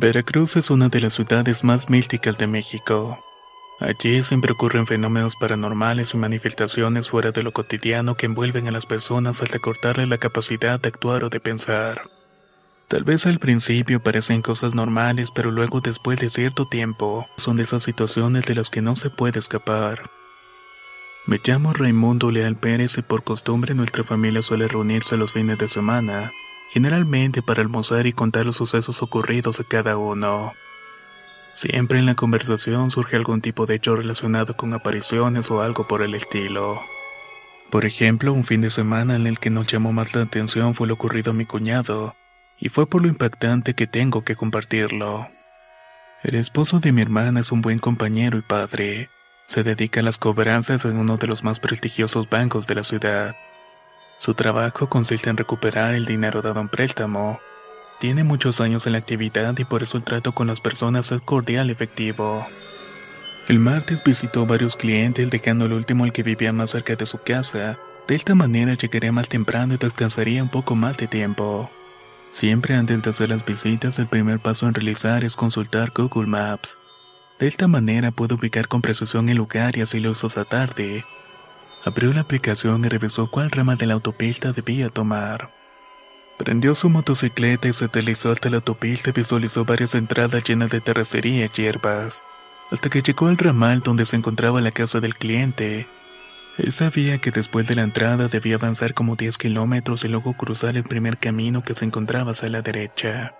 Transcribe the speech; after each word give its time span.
Veracruz 0.00 0.54
es 0.54 0.70
una 0.70 0.88
de 0.88 1.00
las 1.00 1.14
ciudades 1.14 1.64
más 1.64 1.90
místicas 1.90 2.38
de 2.38 2.46
México. 2.46 3.18
Allí 3.80 4.22
siempre 4.22 4.52
ocurren 4.52 4.86
fenómenos 4.86 5.34
paranormales 5.34 6.14
y 6.14 6.16
manifestaciones 6.16 7.10
fuera 7.10 7.32
de 7.32 7.42
lo 7.42 7.52
cotidiano 7.52 8.14
que 8.14 8.26
envuelven 8.26 8.68
a 8.68 8.70
las 8.70 8.86
personas 8.86 9.42
hasta 9.42 9.58
cortarles 9.58 10.08
la 10.08 10.18
capacidad 10.18 10.78
de 10.78 10.88
actuar 10.90 11.24
o 11.24 11.30
de 11.30 11.40
pensar. 11.40 12.02
Tal 12.86 13.02
vez 13.02 13.26
al 13.26 13.40
principio 13.40 14.00
parecen 14.00 14.40
cosas 14.40 14.72
normales, 14.72 15.32
pero 15.34 15.50
luego 15.50 15.80
después 15.80 16.20
de 16.20 16.30
cierto 16.30 16.68
tiempo, 16.68 17.26
son 17.36 17.56
de 17.56 17.64
esas 17.64 17.82
situaciones 17.82 18.44
de 18.46 18.54
las 18.54 18.70
que 18.70 18.82
no 18.82 18.94
se 18.94 19.10
puede 19.10 19.40
escapar. 19.40 20.08
Me 21.26 21.40
llamo 21.44 21.72
Raimundo 21.72 22.30
Leal 22.30 22.54
Pérez 22.54 22.98
y 22.98 23.02
por 23.02 23.24
costumbre 23.24 23.74
nuestra 23.74 24.04
familia 24.04 24.42
suele 24.42 24.68
reunirse 24.68 25.16
los 25.16 25.32
fines 25.32 25.58
de 25.58 25.68
semana 25.68 26.32
generalmente 26.68 27.42
para 27.42 27.62
almorzar 27.62 28.06
y 28.06 28.12
contar 28.12 28.46
los 28.46 28.56
sucesos 28.56 29.02
ocurridos 29.02 29.60
a 29.60 29.64
cada 29.64 29.96
uno. 29.96 30.52
Siempre 31.54 31.98
en 31.98 32.06
la 32.06 32.14
conversación 32.14 32.90
surge 32.90 33.16
algún 33.16 33.40
tipo 33.40 33.66
de 33.66 33.74
hecho 33.74 33.96
relacionado 33.96 34.56
con 34.56 34.72
apariciones 34.74 35.50
o 35.50 35.60
algo 35.60 35.88
por 35.88 36.02
el 36.02 36.14
estilo. 36.14 36.80
Por 37.70 37.84
ejemplo, 37.84 38.32
un 38.32 38.44
fin 38.44 38.60
de 38.60 38.70
semana 38.70 39.16
en 39.16 39.26
el 39.26 39.38
que 39.38 39.50
nos 39.50 39.66
llamó 39.66 39.92
más 39.92 40.14
la 40.14 40.22
atención 40.22 40.74
fue 40.74 40.86
lo 40.86 40.94
ocurrido 40.94 41.32
a 41.32 41.34
mi 41.34 41.44
cuñado, 41.44 42.16
y 42.58 42.68
fue 42.68 42.86
por 42.86 43.02
lo 43.02 43.08
impactante 43.08 43.74
que 43.74 43.86
tengo 43.86 44.22
que 44.22 44.36
compartirlo. 44.36 45.28
El 46.22 46.34
esposo 46.34 46.80
de 46.80 46.92
mi 46.92 47.02
hermana 47.02 47.40
es 47.40 47.52
un 47.52 47.60
buen 47.60 47.78
compañero 47.78 48.38
y 48.38 48.42
padre. 48.42 49.10
Se 49.46 49.62
dedica 49.62 50.00
a 50.00 50.02
las 50.02 50.18
cobranzas 50.18 50.84
en 50.84 50.96
uno 50.96 51.16
de 51.16 51.26
los 51.26 51.44
más 51.44 51.60
prestigiosos 51.60 52.28
bancos 52.28 52.66
de 52.66 52.74
la 52.74 52.84
ciudad. 52.84 53.36
Su 54.18 54.34
trabajo 54.34 54.88
consiste 54.88 55.30
en 55.30 55.36
recuperar 55.36 55.94
el 55.94 56.04
dinero 56.04 56.42
dado 56.42 56.60
en 56.60 56.68
préstamo. 56.68 57.40
Tiene 58.00 58.24
muchos 58.24 58.60
años 58.60 58.86
en 58.86 58.92
la 58.92 58.98
actividad 58.98 59.56
y 59.58 59.64
por 59.64 59.82
eso 59.82 59.96
el 59.96 60.04
trato 60.04 60.32
con 60.32 60.48
las 60.48 60.60
personas 60.60 61.10
es 61.12 61.20
cordial 61.20 61.68
y 61.68 61.72
efectivo. 61.72 62.46
El 63.48 63.60
martes 63.60 64.02
visitó 64.04 64.44
varios 64.44 64.76
clientes 64.76 65.30
dejando 65.30 65.66
el 65.66 65.72
último 65.72 66.04
al 66.04 66.12
que 66.12 66.22
vivía 66.22 66.52
más 66.52 66.70
cerca 66.70 66.96
de 66.96 67.06
su 67.06 67.18
casa. 67.18 67.78
De 68.06 68.14
esta 68.14 68.34
manera 68.34 68.74
llegaría 68.74 69.12
más 69.12 69.28
temprano 69.28 69.74
y 69.74 69.78
descansaría 69.78 70.42
un 70.42 70.48
poco 70.48 70.74
más 70.74 70.96
de 70.96 71.06
tiempo. 71.06 71.70
Siempre 72.30 72.74
antes 72.74 73.02
de 73.02 73.10
hacer 73.10 73.30
las 73.30 73.44
visitas, 73.44 73.98
el 73.98 74.06
primer 74.06 74.40
paso 74.40 74.66
en 74.66 74.74
realizar 74.74 75.24
es 75.24 75.36
consultar 75.36 75.92
Google 75.94 76.26
Maps. 76.26 76.78
De 77.38 77.46
esta 77.46 77.68
manera 77.68 78.10
puedo 78.10 78.34
ubicar 78.34 78.68
con 78.68 78.82
precisión 78.82 79.28
el 79.28 79.36
lugar 79.36 79.78
y 79.78 79.80
así 79.80 80.00
lo 80.00 80.10
uso 80.10 80.26
esa 80.26 80.44
tarde. 80.44 81.04
Abrió 81.88 82.12
la 82.12 82.20
aplicación 82.20 82.84
y 82.84 82.88
revisó 82.90 83.30
cuál 83.30 83.50
rama 83.50 83.74
de 83.74 83.86
la 83.86 83.94
autopista 83.94 84.52
debía 84.52 84.90
tomar. 84.90 85.48
Prendió 86.36 86.74
su 86.74 86.90
motocicleta 86.90 87.66
y 87.66 87.72
se 87.72 87.88
deslizó 87.88 88.30
hasta 88.30 88.50
la 88.50 88.56
autopista 88.56 89.08
y 89.08 89.14
visualizó 89.14 89.64
varias 89.64 89.94
entradas 89.94 90.44
llenas 90.44 90.70
de 90.70 90.82
terracería 90.82 91.46
y 91.46 91.48
hierbas, 91.48 92.22
hasta 92.70 92.90
que 92.90 93.00
llegó 93.00 93.28
al 93.28 93.38
ramal 93.38 93.80
donde 93.80 94.04
se 94.04 94.16
encontraba 94.16 94.60
la 94.60 94.70
casa 94.70 95.00
del 95.00 95.14
cliente. 95.14 95.88
Él 96.58 96.74
sabía 96.74 97.22
que 97.22 97.30
después 97.30 97.66
de 97.66 97.76
la 97.76 97.84
entrada 97.84 98.28
debía 98.28 98.56
avanzar 98.56 98.92
como 98.92 99.16
10 99.16 99.38
kilómetros 99.38 100.04
y 100.04 100.08
luego 100.08 100.34
cruzar 100.34 100.76
el 100.76 100.84
primer 100.84 101.16
camino 101.16 101.62
que 101.62 101.72
se 101.72 101.86
encontraba 101.86 102.32
hacia 102.32 102.50
la 102.50 102.60
derecha. 102.60 103.32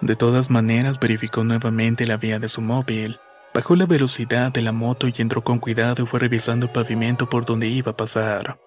De 0.00 0.16
todas 0.16 0.48
maneras 0.48 0.98
verificó 0.98 1.44
nuevamente 1.44 2.06
la 2.06 2.16
vía 2.16 2.38
de 2.38 2.48
su 2.48 2.62
móvil, 2.62 3.18
Bajó 3.56 3.74
la 3.74 3.86
velocidad 3.86 4.52
de 4.52 4.60
la 4.60 4.72
moto 4.72 5.08
y 5.08 5.14
entró 5.16 5.42
con 5.42 5.60
cuidado 5.60 6.02
y 6.02 6.06
fue 6.06 6.20
revisando 6.20 6.66
el 6.66 6.72
pavimento 6.72 7.30
por 7.30 7.46
donde 7.46 7.66
iba 7.66 7.92
a 7.92 7.96
pasar. 7.96 8.60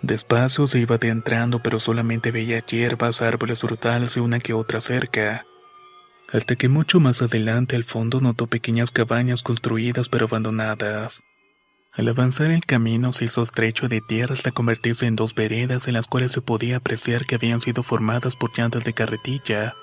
Despacio 0.00 0.68
se 0.68 0.78
iba 0.78 0.94
adentrando, 0.94 1.60
pero 1.60 1.80
solamente 1.80 2.30
veía 2.30 2.60
hierbas, 2.60 3.20
árboles 3.20 3.62
frutales 3.62 4.16
y 4.16 4.20
una 4.20 4.38
que 4.38 4.52
otra 4.52 4.80
cerca. 4.80 5.44
Hasta 6.32 6.54
que 6.54 6.68
mucho 6.68 7.00
más 7.00 7.20
adelante 7.20 7.74
al 7.74 7.82
fondo 7.82 8.20
notó 8.20 8.46
pequeñas 8.46 8.92
cabañas 8.92 9.42
construidas 9.42 10.08
pero 10.08 10.26
abandonadas. 10.26 11.24
Al 11.92 12.06
avanzar 12.06 12.52
el 12.52 12.64
camino 12.64 13.12
se 13.12 13.24
hizo 13.24 13.42
estrecho 13.42 13.88
de 13.88 14.02
tierra 14.02 14.34
hasta 14.34 14.52
convertirse 14.52 15.06
en 15.06 15.16
dos 15.16 15.34
veredas 15.34 15.88
en 15.88 15.94
las 15.94 16.06
cuales 16.06 16.30
se 16.30 16.42
podía 16.42 16.76
apreciar 16.76 17.26
que 17.26 17.34
habían 17.34 17.60
sido 17.60 17.82
formadas 17.82 18.36
por 18.36 18.56
llantas 18.56 18.84
de 18.84 18.92
carretilla 18.92 19.74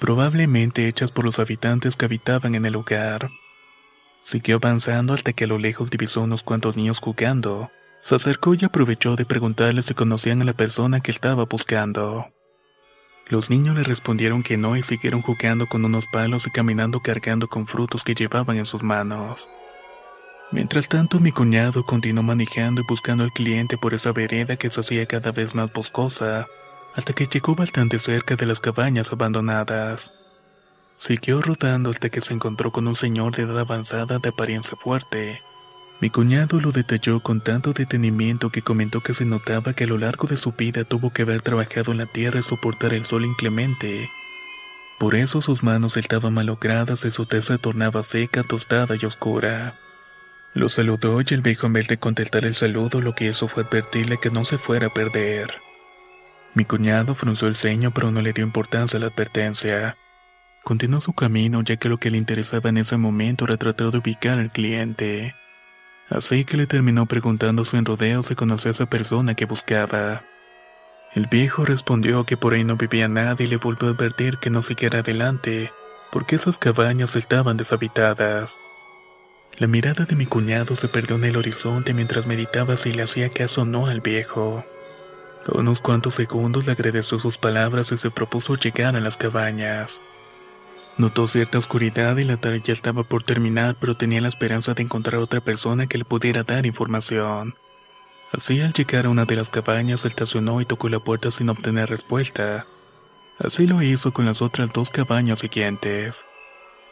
probablemente 0.00 0.88
hechas 0.88 1.12
por 1.12 1.24
los 1.24 1.38
habitantes 1.38 1.94
que 1.94 2.06
habitaban 2.06 2.54
en 2.56 2.64
el 2.64 2.72
lugar. 2.72 3.30
Siguió 4.20 4.56
avanzando 4.56 5.12
hasta 5.12 5.32
que 5.32 5.44
a 5.44 5.46
lo 5.46 5.58
lejos 5.58 5.90
divisó 5.90 6.22
unos 6.22 6.42
cuantos 6.42 6.76
niños 6.76 6.98
jugando. 6.98 7.70
Se 8.00 8.14
acercó 8.14 8.54
y 8.54 8.64
aprovechó 8.64 9.14
de 9.14 9.26
preguntarles 9.26 9.84
si 9.84 9.94
conocían 9.94 10.40
a 10.40 10.46
la 10.46 10.54
persona 10.54 11.00
que 11.00 11.10
estaba 11.10 11.44
buscando. 11.44 12.32
Los 13.28 13.50
niños 13.50 13.76
le 13.76 13.84
respondieron 13.84 14.42
que 14.42 14.56
no 14.56 14.76
y 14.76 14.82
siguieron 14.82 15.22
jugando 15.22 15.66
con 15.66 15.84
unos 15.84 16.06
palos 16.10 16.46
y 16.46 16.50
caminando 16.50 17.00
cargando 17.00 17.46
con 17.46 17.66
frutos 17.66 18.02
que 18.02 18.14
llevaban 18.14 18.56
en 18.56 18.66
sus 18.66 18.82
manos. 18.82 19.48
Mientras 20.50 20.88
tanto, 20.88 21.20
mi 21.20 21.30
cuñado 21.30 21.84
continuó 21.84 22.24
manejando 22.24 22.80
y 22.80 22.84
buscando 22.88 23.22
al 23.22 23.32
cliente 23.32 23.76
por 23.76 23.94
esa 23.94 24.12
vereda 24.12 24.56
que 24.56 24.68
se 24.68 24.80
hacía 24.80 25.06
cada 25.06 25.30
vez 25.30 25.54
más 25.54 25.72
boscosa 25.72 26.48
hasta 26.94 27.12
que 27.12 27.26
llegó 27.26 27.54
bastante 27.54 27.98
cerca 27.98 28.36
de 28.36 28.46
las 28.46 28.60
cabañas 28.60 29.12
abandonadas. 29.12 30.12
Siguió 30.96 31.40
rodando 31.40 31.90
hasta 31.90 32.10
que 32.10 32.20
se 32.20 32.34
encontró 32.34 32.72
con 32.72 32.86
un 32.86 32.96
señor 32.96 33.34
de 33.34 33.44
edad 33.44 33.60
avanzada 33.60 34.18
de 34.18 34.28
apariencia 34.28 34.76
fuerte. 34.76 35.40
Mi 36.00 36.10
cuñado 36.10 36.60
lo 36.60 36.72
detalló 36.72 37.20
con 37.20 37.42
tanto 37.42 37.72
detenimiento 37.72 38.50
que 38.50 38.62
comentó 38.62 39.02
que 39.02 39.14
se 39.14 39.24
notaba 39.24 39.74
que 39.74 39.84
a 39.84 39.86
lo 39.86 39.98
largo 39.98 40.26
de 40.26 40.36
su 40.36 40.52
vida 40.52 40.84
tuvo 40.84 41.10
que 41.10 41.22
haber 41.22 41.42
trabajado 41.42 41.92
en 41.92 41.98
la 41.98 42.06
tierra 42.06 42.40
y 42.40 42.42
soportar 42.42 42.94
el 42.94 43.04
sol 43.04 43.24
inclemente. 43.24 44.10
Por 44.98 45.14
eso 45.14 45.40
sus 45.40 45.62
manos 45.62 45.96
estaban 45.96 46.34
malogradas 46.34 47.04
y 47.04 47.10
su 47.10 47.26
tez 47.26 47.46
se 47.46 47.58
tornaba 47.58 48.02
seca, 48.02 48.42
tostada 48.42 48.96
y 49.00 49.04
oscura. 49.06 49.78
Lo 50.52 50.68
saludó 50.68 51.20
y 51.20 51.26
el 51.30 51.42
viejo 51.42 51.66
en 51.66 51.74
vez 51.74 51.88
de 51.88 51.98
contestar 51.98 52.44
el 52.44 52.54
saludo 52.54 53.00
lo 53.00 53.14
que 53.14 53.26
hizo 53.26 53.46
fue 53.46 53.62
advertirle 53.62 54.18
que 54.18 54.30
no 54.30 54.44
se 54.44 54.58
fuera 54.58 54.88
a 54.88 54.94
perder. 54.94 55.69
Mi 56.54 56.64
cuñado 56.64 57.14
frunció 57.14 57.48
el 57.48 57.54
ceño 57.54 57.92
pero 57.92 58.10
no 58.10 58.22
le 58.22 58.32
dio 58.32 58.44
importancia 58.44 58.96
a 58.96 59.00
la 59.00 59.06
advertencia. 59.06 59.96
Continuó 60.64 61.00
su 61.00 61.12
camino 61.12 61.62
ya 61.62 61.76
que 61.76 61.88
lo 61.88 61.98
que 61.98 62.10
le 62.10 62.18
interesaba 62.18 62.70
en 62.70 62.78
ese 62.78 62.96
momento 62.96 63.44
era 63.44 63.56
tratar 63.56 63.90
de 63.90 63.98
ubicar 63.98 64.38
al 64.38 64.50
cliente. 64.50 65.34
Así 66.08 66.44
que 66.44 66.56
le 66.56 66.66
terminó 66.66 67.06
preguntando 67.06 67.64
en 67.72 67.84
rodeo 67.84 68.22
si 68.22 68.34
conocía 68.34 68.70
a 68.70 68.72
esa 68.72 68.86
persona 68.86 69.34
que 69.34 69.44
buscaba. 69.44 70.24
El 71.14 71.26
viejo 71.26 71.64
respondió 71.64 72.24
que 72.24 72.36
por 72.36 72.54
ahí 72.54 72.64
no 72.64 72.76
vivía 72.76 73.08
nadie 73.08 73.46
y 73.46 73.48
le 73.48 73.56
volvió 73.56 73.88
a 73.88 73.92
advertir 73.92 74.38
que 74.38 74.50
no 74.50 74.62
siguiera 74.62 75.00
adelante, 75.00 75.72
porque 76.10 76.36
esas 76.36 76.58
cabañas 76.58 77.16
estaban 77.16 77.56
deshabitadas. 77.56 78.60
La 79.58 79.66
mirada 79.66 80.04
de 80.04 80.16
mi 80.16 80.26
cuñado 80.26 80.76
se 80.76 80.88
perdió 80.88 81.16
en 81.16 81.24
el 81.24 81.36
horizonte 81.36 81.94
mientras 81.94 82.26
meditaba 82.26 82.76
si 82.76 82.92
le 82.92 83.02
hacía 83.02 83.30
caso 83.30 83.62
o 83.62 83.64
no 83.64 83.86
al 83.86 84.00
viejo. 84.00 84.64
Unos 85.46 85.80
cuantos 85.80 86.14
segundos 86.14 86.66
le 86.66 86.72
agradeció 86.72 87.18
sus 87.18 87.38
palabras 87.38 87.90
y 87.92 87.96
se 87.96 88.10
propuso 88.10 88.56
llegar 88.56 88.94
a 88.94 89.00
las 89.00 89.16
cabañas. 89.16 90.04
Notó 90.96 91.26
cierta 91.26 91.58
oscuridad 91.58 92.16
y 92.18 92.24
la 92.24 92.36
tarde 92.36 92.60
ya 92.60 92.72
estaba 92.72 93.04
por 93.04 93.22
terminar, 93.22 93.76
pero 93.80 93.96
tenía 93.96 94.20
la 94.20 94.28
esperanza 94.28 94.74
de 94.74 94.82
encontrar 94.82 95.16
otra 95.16 95.40
persona 95.40 95.86
que 95.86 95.98
le 95.98 96.04
pudiera 96.04 96.42
dar 96.42 96.66
información. 96.66 97.54
Así 98.32 98.60
al 98.60 98.74
llegar 98.74 99.06
a 99.06 99.10
una 99.10 99.24
de 99.24 99.34
las 99.34 99.48
cabañas, 99.48 100.04
estacionó 100.04 100.60
y 100.60 100.66
tocó 100.66 100.88
la 100.88 101.00
puerta 101.00 101.30
sin 101.30 101.48
obtener 101.48 101.88
respuesta. 101.88 102.66
Así 103.38 103.66
lo 103.66 103.80
hizo 103.82 104.12
con 104.12 104.26
las 104.26 104.42
otras 104.42 104.72
dos 104.72 104.90
cabañas 104.90 105.38
siguientes. 105.38 106.26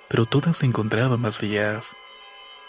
Pero 0.08 0.24
todas 0.24 0.56
se 0.56 0.66
encontraban 0.66 1.20
vacías. 1.20 1.94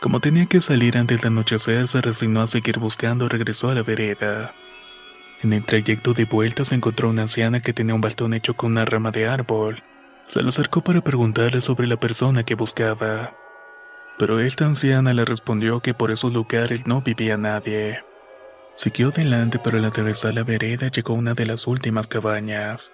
Como 0.01 0.19
tenía 0.19 0.45
que 0.45 0.59
salir 0.59 0.97
antes 0.97 1.21
del 1.21 1.31
anochecer, 1.31 1.87
se 1.87 2.01
resignó 2.01 2.41
a 2.41 2.47
seguir 2.47 2.79
buscando 2.79 3.25
y 3.25 3.29
regresó 3.29 3.69
a 3.69 3.75
la 3.75 3.83
vereda. 3.83 4.53
En 5.41 5.53
el 5.53 5.65
trayecto 5.65 6.13
de 6.13 6.25
vuelta 6.25 6.65
se 6.65 6.75
encontró 6.75 7.09
una 7.09 7.21
anciana 7.21 7.62
que 7.62 7.71
tenía 7.71 7.95
un 7.95 8.01
bastón 8.01 8.33
hecho 8.33 8.56
con 8.56 8.71
una 8.71 8.83
rama 8.83 9.12
de 9.12 9.27
árbol. 9.27 9.81
Se 10.25 10.41
lo 10.41 10.50
acercó 10.50 10.83
para 10.83 11.01
preguntarle 11.01 11.62
sobre 11.62 11.88
la 11.88 11.97
persona 11.97 12.44
que 12.44 12.56
buscaba. 12.56 13.31
Pero 14.18 14.41
esta 14.41 14.65
anciana 14.65 15.13
le 15.13 15.24
respondió 15.24 15.80
que 15.80 15.94
por 15.94 16.12
esos 16.12 16.33
lugares 16.33 16.86
no 16.88 17.01
vivía 17.01 17.38
nadie. 17.38 18.03
Siguió 18.75 19.09
adelante, 19.09 19.59
pero 19.63 19.77
al 19.77 19.86
atravesar 19.86 20.33
la 20.33 20.44
vereda 20.44 20.89
llegó 20.89 21.13
a 21.13 21.18
una 21.18 21.33
de 21.33 21.45
las 21.45 21.68
últimas 21.68 22.07
cabañas. 22.07 22.91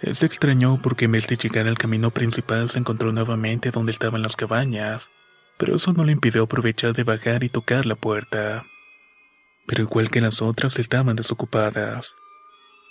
Él 0.00 0.16
se 0.16 0.26
extrañó 0.26 0.82
porque 0.82 1.04
en 1.04 1.12
vez 1.12 1.28
de 1.28 1.36
llegar 1.36 1.68
al 1.68 1.78
camino 1.78 2.10
principal 2.10 2.68
se 2.68 2.80
encontró 2.80 3.12
nuevamente 3.12 3.70
donde 3.70 3.92
estaban 3.92 4.22
las 4.22 4.34
cabañas, 4.34 5.12
pero 5.58 5.76
eso 5.76 5.92
no 5.92 6.04
le 6.04 6.10
impidió 6.10 6.42
aprovechar 6.42 6.92
de 6.92 7.04
bajar 7.04 7.44
y 7.44 7.48
tocar 7.48 7.86
la 7.86 7.94
puerta. 7.94 8.64
Pero 9.66 9.84
igual 9.84 10.10
que 10.10 10.20
las 10.20 10.42
otras 10.42 10.78
estaban 10.78 11.16
desocupadas. 11.16 12.16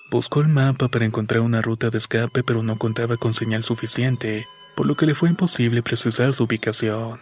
Buscó 0.09 0.41
el 0.41 0.49
mapa 0.49 0.89
para 0.89 1.05
encontrar 1.05 1.41
una 1.41 1.61
ruta 1.61 1.89
de 1.89 1.97
escape 1.97 2.43
pero 2.43 2.63
no 2.63 2.77
contaba 2.77 3.17
con 3.17 3.33
señal 3.33 3.63
suficiente, 3.63 4.47
por 4.75 4.85
lo 4.85 4.95
que 4.95 5.05
le 5.05 5.15
fue 5.15 5.29
imposible 5.29 5.83
precisar 5.83 6.33
su 6.33 6.43
ubicación. 6.43 7.21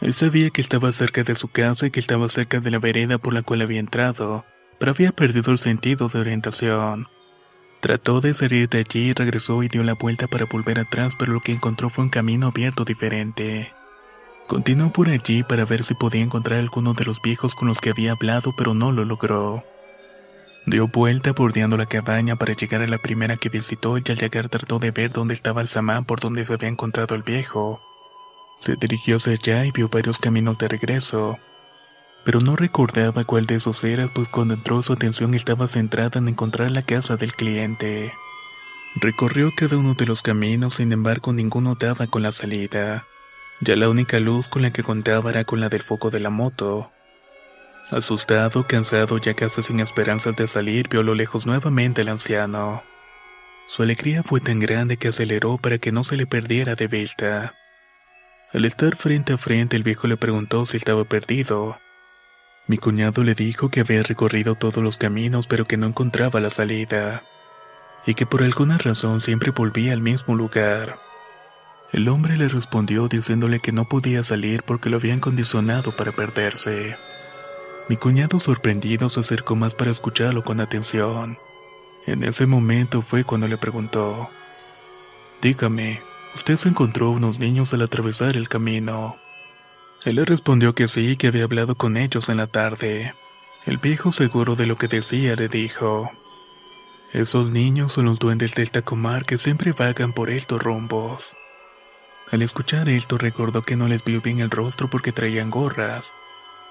Él 0.00 0.12
sabía 0.14 0.50
que 0.50 0.60
estaba 0.60 0.92
cerca 0.92 1.22
de 1.22 1.34
su 1.34 1.48
casa 1.48 1.86
y 1.86 1.90
que 1.90 2.00
estaba 2.00 2.28
cerca 2.28 2.60
de 2.60 2.70
la 2.70 2.78
vereda 2.78 3.18
por 3.18 3.32
la 3.32 3.42
cual 3.42 3.62
había 3.62 3.80
entrado, 3.80 4.44
pero 4.78 4.92
había 4.92 5.12
perdido 5.12 5.50
el 5.50 5.58
sentido 5.58 6.08
de 6.08 6.20
orientación. 6.20 7.08
Trató 7.80 8.20
de 8.20 8.32
salir 8.32 8.68
de 8.68 8.78
allí 8.78 9.12
regresó 9.12 9.62
y 9.62 9.68
dio 9.68 9.82
la 9.82 9.94
vuelta 9.94 10.26
para 10.26 10.46
volver 10.46 10.78
atrás, 10.78 11.14
pero 11.18 11.32
lo 11.32 11.40
que 11.40 11.52
encontró 11.52 11.90
fue 11.90 12.04
un 12.04 12.10
camino 12.10 12.48
abierto 12.48 12.84
diferente. 12.84 13.72
Continuó 14.46 14.92
por 14.92 15.08
allí 15.08 15.42
para 15.42 15.64
ver 15.64 15.84
si 15.84 15.94
podía 15.94 16.22
encontrar 16.22 16.58
alguno 16.58 16.92
de 16.92 17.04
los 17.04 17.22
viejos 17.22 17.54
con 17.54 17.68
los 17.68 17.80
que 17.80 17.90
había 17.90 18.12
hablado, 18.12 18.54
pero 18.56 18.74
no 18.74 18.92
lo 18.92 19.04
logró. 19.04 19.64
Dio 20.66 20.88
vuelta 20.88 21.32
bordeando 21.32 21.76
la 21.76 21.86
cabaña 21.86 22.36
para 22.36 22.54
llegar 22.54 22.82
a 22.82 22.86
la 22.86 22.98
primera 22.98 23.36
que 23.36 23.48
visitó 23.48 23.98
y 23.98 24.02
al 24.08 24.18
llegar 24.18 24.48
trató 24.48 24.78
de 24.78 24.90
ver 24.90 25.12
dónde 25.12 25.34
estaba 25.34 25.60
el 25.60 25.68
samán 25.68 26.04
por 26.04 26.20
donde 26.20 26.44
se 26.44 26.54
había 26.54 26.68
encontrado 26.68 27.14
el 27.14 27.22
viejo. 27.22 27.80
Se 28.60 28.76
dirigió 28.76 29.16
hacia 29.16 29.32
allá 29.32 29.64
y 29.64 29.72
vio 29.72 29.88
varios 29.88 30.18
caminos 30.18 30.56
de 30.58 30.68
regreso, 30.68 31.38
pero 32.24 32.40
no 32.40 32.56
recordaba 32.56 33.24
cuál 33.24 33.46
de 33.46 33.56
esos 33.56 33.84
era, 33.84 34.08
pues 34.08 34.28
cuando 34.28 34.54
entró 34.54 34.80
su 34.82 34.94
atención 34.94 35.34
estaba 35.34 35.68
centrada 35.68 36.18
en 36.18 36.28
encontrar 36.28 36.70
la 36.70 36.82
casa 36.82 37.16
del 37.16 37.34
cliente. 37.34 38.14
Recorrió 38.96 39.52
cada 39.54 39.76
uno 39.76 39.94
de 39.94 40.06
los 40.06 40.22
caminos, 40.22 40.74
sin 40.74 40.92
embargo 40.92 41.32
ninguno 41.32 41.74
daba 41.74 42.06
con 42.06 42.22
la 42.22 42.32
salida. 42.32 43.04
Ya 43.60 43.76
la 43.76 43.88
única 43.88 44.20
luz 44.20 44.48
con 44.48 44.62
la 44.62 44.72
que 44.72 44.82
contaba 44.82 45.30
era 45.30 45.44
con 45.44 45.60
la 45.60 45.68
del 45.68 45.82
foco 45.82 46.10
de 46.10 46.20
la 46.20 46.30
moto. 46.30 46.90
Asustado, 47.90 48.66
cansado, 48.66 49.18
ya 49.18 49.34
casi 49.34 49.62
sin 49.62 49.80
esperanzas 49.80 50.34
de 50.36 50.48
salir, 50.48 50.88
vio 50.88 51.00
a 51.00 51.04
lo 51.04 51.14
lejos 51.14 51.46
nuevamente 51.46 52.00
al 52.02 52.08
anciano. 52.08 52.82
Su 53.66 53.82
alegría 53.82 54.22
fue 54.22 54.40
tan 54.40 54.58
grande 54.58 54.96
que 54.96 55.08
aceleró 55.08 55.58
para 55.58 55.78
que 55.78 55.92
no 55.92 56.04
se 56.04 56.16
le 56.16 56.26
perdiera 56.26 56.74
de 56.74 56.86
vista. 56.86 57.54
Al 58.52 58.64
estar 58.64 58.96
frente 58.96 59.32
a 59.32 59.38
frente, 59.38 59.76
el 59.76 59.82
viejo 59.82 60.06
le 60.06 60.16
preguntó 60.16 60.66
si 60.66 60.76
estaba 60.76 61.04
perdido. 61.04 61.78
Mi 62.66 62.78
cuñado 62.78 63.24
le 63.24 63.34
dijo 63.34 63.68
que 63.68 63.80
había 63.80 64.02
recorrido 64.02 64.54
todos 64.54 64.82
los 64.82 64.96
caminos 64.96 65.46
pero 65.46 65.66
que 65.66 65.76
no 65.76 65.86
encontraba 65.86 66.40
la 66.40 66.50
salida, 66.50 67.22
y 68.06 68.14
que 68.14 68.26
por 68.26 68.42
alguna 68.42 68.78
razón 68.78 69.20
siempre 69.20 69.50
volvía 69.50 69.92
al 69.92 70.00
mismo 70.00 70.34
lugar. 70.34 71.03
El 71.94 72.08
hombre 72.08 72.36
le 72.36 72.48
respondió 72.48 73.06
diciéndole 73.06 73.60
que 73.60 73.70
no 73.70 73.84
podía 73.88 74.24
salir 74.24 74.64
porque 74.64 74.90
lo 74.90 74.96
habían 74.96 75.20
condicionado 75.20 75.94
para 75.94 76.10
perderse. 76.10 76.96
Mi 77.88 77.96
cuñado 77.96 78.40
sorprendido 78.40 79.08
se 79.08 79.20
acercó 79.20 79.54
más 79.54 79.76
para 79.76 79.92
escucharlo 79.92 80.42
con 80.42 80.58
atención. 80.58 81.38
En 82.04 82.24
ese 82.24 82.46
momento 82.46 83.00
fue 83.00 83.22
cuando 83.22 83.46
le 83.46 83.58
preguntó, 83.58 84.28
Dígame, 85.40 86.02
¿usted 86.34 86.56
se 86.56 86.68
encontró 86.68 87.10
unos 87.10 87.38
niños 87.38 87.72
al 87.72 87.82
atravesar 87.82 88.36
el 88.36 88.48
camino? 88.48 89.14
Él 90.04 90.16
le 90.16 90.24
respondió 90.24 90.74
que 90.74 90.88
sí, 90.88 91.16
que 91.16 91.28
había 91.28 91.44
hablado 91.44 91.76
con 91.76 91.96
ellos 91.96 92.28
en 92.28 92.38
la 92.38 92.48
tarde. 92.48 93.14
El 93.66 93.78
viejo, 93.78 94.10
seguro 94.10 94.56
de 94.56 94.66
lo 94.66 94.76
que 94.76 94.88
decía, 94.88 95.36
le 95.36 95.46
dijo: 95.46 96.10
Esos 97.12 97.52
niños 97.52 97.92
son 97.92 98.06
los 98.06 98.18
duendes 98.18 98.56
del 98.56 98.72
Tacomar 98.72 99.24
que 99.24 99.38
siempre 99.38 99.70
vagan 99.70 100.12
por 100.12 100.28
estos 100.28 100.60
rumbos. 100.60 101.36
Al 102.30 102.42
escuchar 102.42 102.88
esto, 102.88 103.18
recordó 103.18 103.62
que 103.62 103.76
no 103.76 103.88
les 103.88 104.02
vio 104.04 104.20
bien 104.20 104.40
el 104.40 104.50
rostro 104.50 104.88
porque 104.88 105.12
traían 105.12 105.50
gorras, 105.50 106.14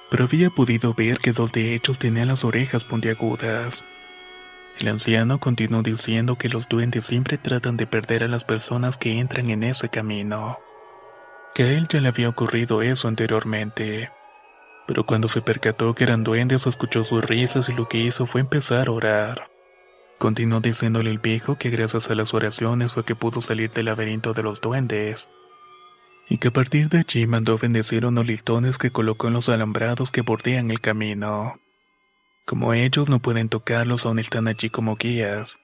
pero 0.10 0.26
había 0.26 0.50
podido 0.50 0.94
ver 0.94 1.20
que 1.20 1.32
dos 1.32 1.52
de 1.52 1.76
ellos 1.76 2.00
tenían 2.00 2.28
las 2.28 2.44
orejas 2.44 2.84
puntiagudas. 2.84 3.84
El 4.80 4.88
anciano 4.88 5.40
continuó 5.40 5.84
diciendo 5.84 6.38
que 6.38 6.50
los 6.50 6.68
duendes 6.68 7.06
siempre 7.06 7.38
tratan 7.38 7.78
de 7.78 7.88
perder 7.88 8.24
a 8.24 8.28
las 8.28 8.44
personas 8.44 8.98
que 8.98 9.20
entran 9.20 9.50
en 9.50 9.64
ese 9.64 9.90
camino 9.90 10.58
que 11.54 11.64
a 11.64 11.72
él 11.72 11.88
ya 11.88 12.02
le 12.02 12.08
había 12.08 12.30
ocurrido 12.30 12.82
eso 12.82 13.08
anteriormente. 13.08 14.12
Pero 14.88 15.06
cuando 15.06 15.28
se 15.28 15.42
percató 15.42 15.94
que 15.94 16.04
eran 16.04 16.24
duendes, 16.24 16.66
escuchó 16.66 17.04
sus 17.04 17.24
risas 17.24 17.70
y 17.70 17.74
lo 17.74 17.88
que 17.88 18.00
hizo 18.00 18.26
fue 18.26 18.42
empezar 18.42 18.88
a 18.88 18.92
orar. 18.92 19.50
Continuó 20.18 20.60
diciéndole 20.62 21.12
el 21.12 21.20
viejo 21.20 21.58
que 21.58 21.70
gracias 21.70 22.10
a 22.10 22.16
las 22.16 22.34
oraciones 22.34 22.94
fue 22.94 23.06
que 23.06 23.16
pudo 23.16 23.42
salir 23.42 23.70
del 23.72 23.86
laberinto 23.86 24.34
de 24.34 24.44
los 24.44 24.62
duendes, 24.62 25.30
y 26.28 26.38
que 26.38 26.50
a 26.50 26.54
partir 26.54 26.90
de 26.90 27.00
allí 27.00 27.28
mandó 27.28 27.58
bendecir 27.58 28.06
unos 28.06 28.26
listones 28.26 28.78
que 28.78 28.92
colocó 28.92 29.28
en 29.28 29.34
los 29.34 29.50
alambrados 29.50 30.12
que 30.12 30.22
bordean 30.22 30.72
el 30.72 30.82
camino. 30.82 31.60
Como 32.46 32.74
ellos 32.74 33.10
no 33.10 33.20
pueden 33.20 33.50
tocarlos, 33.50 34.06
aún 34.06 34.20
están 34.20 34.48
allí 34.48 34.70
como 34.70 34.96
guías. 34.96 35.60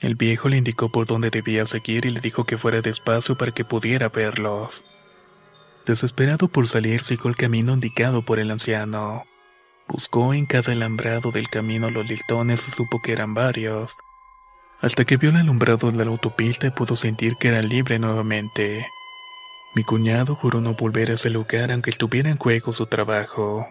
El 0.00 0.14
viejo 0.16 0.48
le 0.48 0.56
indicó 0.56 0.90
por 0.90 1.06
dónde 1.06 1.30
debía 1.30 1.64
seguir 1.64 2.06
y 2.06 2.10
le 2.10 2.20
dijo 2.20 2.44
que 2.44 2.58
fuera 2.58 2.80
despacio 2.80 3.38
para 3.38 3.52
que 3.52 3.64
pudiera 3.64 4.08
verlos. 4.08 4.84
Desesperado 5.86 6.48
por 6.48 6.68
salir, 6.68 7.02
siguió 7.02 7.28
el 7.28 7.36
camino 7.36 7.72
indicado 7.72 8.24
por 8.24 8.38
el 8.38 8.50
anciano. 8.50 9.24
Buscó 9.88 10.34
en 10.34 10.46
cada 10.46 10.72
alambrado 10.72 11.30
del 11.30 11.48
camino 11.48 11.90
los 11.90 12.08
listones 12.08 12.66
y 12.68 12.70
supo 12.70 13.00
que 13.00 13.12
eran 13.12 13.34
varios. 13.34 13.96
Hasta 14.80 15.04
que 15.04 15.16
vio 15.16 15.30
el 15.30 15.36
alumbrado 15.36 15.90
de 15.90 16.04
la 16.04 16.10
autopista 16.10 16.66
y 16.66 16.70
pudo 16.70 16.96
sentir 16.96 17.36
que 17.36 17.48
era 17.48 17.62
libre 17.62 17.98
nuevamente. 17.98 18.86
Mi 19.74 19.84
cuñado 19.84 20.34
juró 20.34 20.60
no 20.60 20.74
volver 20.74 21.10
a 21.10 21.14
ese 21.14 21.30
lugar 21.30 21.72
aunque 21.72 21.90
estuviera 21.90 22.30
en 22.30 22.36
juego 22.36 22.72
su 22.72 22.86
trabajo. 22.86 23.66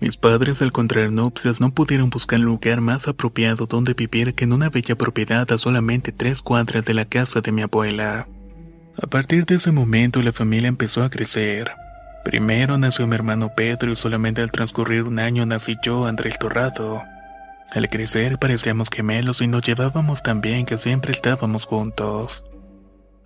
Mis 0.00 0.16
padres 0.16 0.62
al 0.62 0.72
contraer 0.72 1.12
nupcias 1.12 1.60
no 1.60 1.74
pudieron 1.74 2.08
buscar 2.08 2.38
el 2.38 2.46
lugar 2.46 2.80
más 2.80 3.06
apropiado 3.06 3.66
donde 3.66 3.92
vivir 3.92 4.34
que 4.34 4.44
en 4.44 4.54
una 4.54 4.70
bella 4.70 4.96
propiedad 4.96 5.50
a 5.52 5.58
solamente 5.58 6.10
tres 6.10 6.40
cuadras 6.40 6.86
de 6.86 6.94
la 6.94 7.04
casa 7.04 7.42
de 7.42 7.52
mi 7.52 7.62
abuela. 7.62 8.26
A 9.00 9.06
partir 9.06 9.44
de 9.44 9.56
ese 9.56 9.72
momento 9.72 10.22
la 10.22 10.32
familia 10.32 10.68
empezó 10.68 11.02
a 11.02 11.10
crecer. 11.10 11.70
Primero 12.24 12.78
nació 12.78 13.06
mi 13.06 13.14
hermano 13.14 13.52
Pedro 13.54 13.92
y 13.92 13.96
solamente 13.96 14.42
al 14.42 14.52
transcurrir 14.52 15.04
un 15.04 15.18
año 15.18 15.46
nací 15.46 15.76
yo, 15.82 16.06
Andrés 16.06 16.38
Torrado. 16.38 17.02
Al 17.70 17.88
crecer 17.88 18.38
parecíamos 18.38 18.88
gemelos 18.90 19.40
y 19.40 19.48
nos 19.48 19.62
llevábamos 19.62 20.22
tan 20.22 20.40
bien 20.40 20.66
que 20.66 20.78
siempre 20.78 21.12
estábamos 21.12 21.64
juntos. 21.64 22.44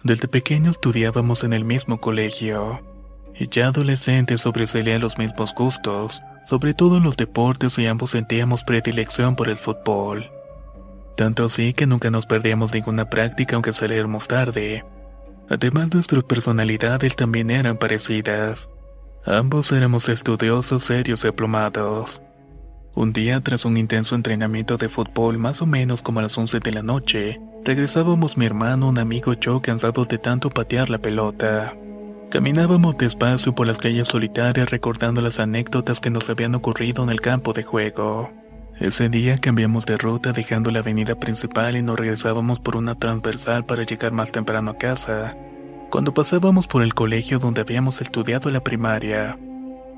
Desde 0.03 0.29
pequeño 0.29 0.71
estudiábamos 0.71 1.45
en 1.45 1.53
el 1.53 1.65
mismo 1.65 2.01
colegio. 2.01 2.83
Y 3.35 3.49
ya 3.49 3.69
adolescentes 3.69 4.43
sobresalían 4.43 5.01
los 5.01 5.19
mismos 5.19 5.55
gustos 5.55 6.23
sobre 6.45 6.75
todo 6.75 6.99
en 6.99 7.03
los 7.03 7.17
deportes 7.17 7.79
y 7.79 7.87
ambos 7.87 8.11
sentíamos 8.11 8.65
predilección 8.65 9.35
por 9.35 9.49
el 9.49 9.57
fútbol. 9.57 10.31
Tanto 11.17 11.47
así 11.47 11.73
que 11.73 11.87
nunca 11.87 12.11
nos 12.11 12.27
perdíamos 12.27 12.75
ninguna 12.75 13.09
práctica 13.09 13.57
aunque 13.57 13.73
saliéramos 13.73 14.29
tarde. 14.29 14.85
Además 15.49 15.93
nuestras 15.93 16.25
personalidades 16.25 17.17
también 17.17 17.51
eran 17.51 17.79
parecidas. 17.79 18.71
Ambos 19.27 19.73
éramos 19.73 20.11
estudiosos, 20.11 20.85
serios 20.85 21.25
y 21.25 21.29
aplomados. 21.29 22.23
Un 22.95 23.15
día, 23.15 23.41
tras 23.41 23.65
un 23.65 23.79
intenso 23.79 24.15
entrenamiento 24.15 24.77
de 24.77 24.91
fútbol 24.91 25.39
más 25.39 25.63
o 25.63 25.67
menos 25.67 26.03
como 26.03 26.19
a 26.19 26.23
las 26.23 26.37
11 26.37 26.61
de 26.61 26.73
la 26.73 26.83
noche, 26.83 27.41
regresábamos 27.65 28.37
mi 28.37 28.45
hermano, 28.45 28.91
un 28.91 28.99
amigo 28.99 29.33
y 29.33 29.39
yo 29.41 29.63
cansados 29.63 30.09
de 30.09 30.19
tanto 30.19 30.51
patear 30.51 30.91
la 30.91 30.99
pelota. 30.99 31.75
Caminábamos 32.31 32.99
despacio 32.99 33.55
por 33.55 33.67
las 33.67 33.79
calles 33.79 34.09
solitarias 34.09 34.71
recordando 34.71 35.23
las 35.23 35.41
anécdotas 35.41 36.01
que 36.01 36.11
nos 36.11 36.29
habían 36.29 36.55
ocurrido 36.55 37.03
en 37.03 37.09
el 37.09 37.23
campo 37.23 37.55
de 37.55 37.63
juego. 37.63 38.31
Ese 38.79 39.09
día 39.09 39.39
cambiamos 39.39 39.87
de 39.87 39.97
ruta 39.97 40.33
dejando 40.33 40.71
la 40.71 40.81
avenida 40.81 41.15
principal 41.15 41.77
y 41.77 41.83
nos 41.83 41.99
regresábamos 41.99 42.61
por 42.61 42.77
una 42.77 42.95
transversal 42.95 43.65
para 43.65 43.85
llegar 43.85 44.13
más 44.13 44.33
temprano 44.33 44.73
a 44.73 44.77
casa. 44.77 45.35
Cuando 45.95 46.13
pasábamos 46.13 46.67
por 46.67 46.83
el 46.83 46.93
colegio 46.93 47.39
donde 47.39 47.61
habíamos 47.61 48.01
estudiado 48.01 48.51
la 48.51 48.65
primaria, 48.65 49.39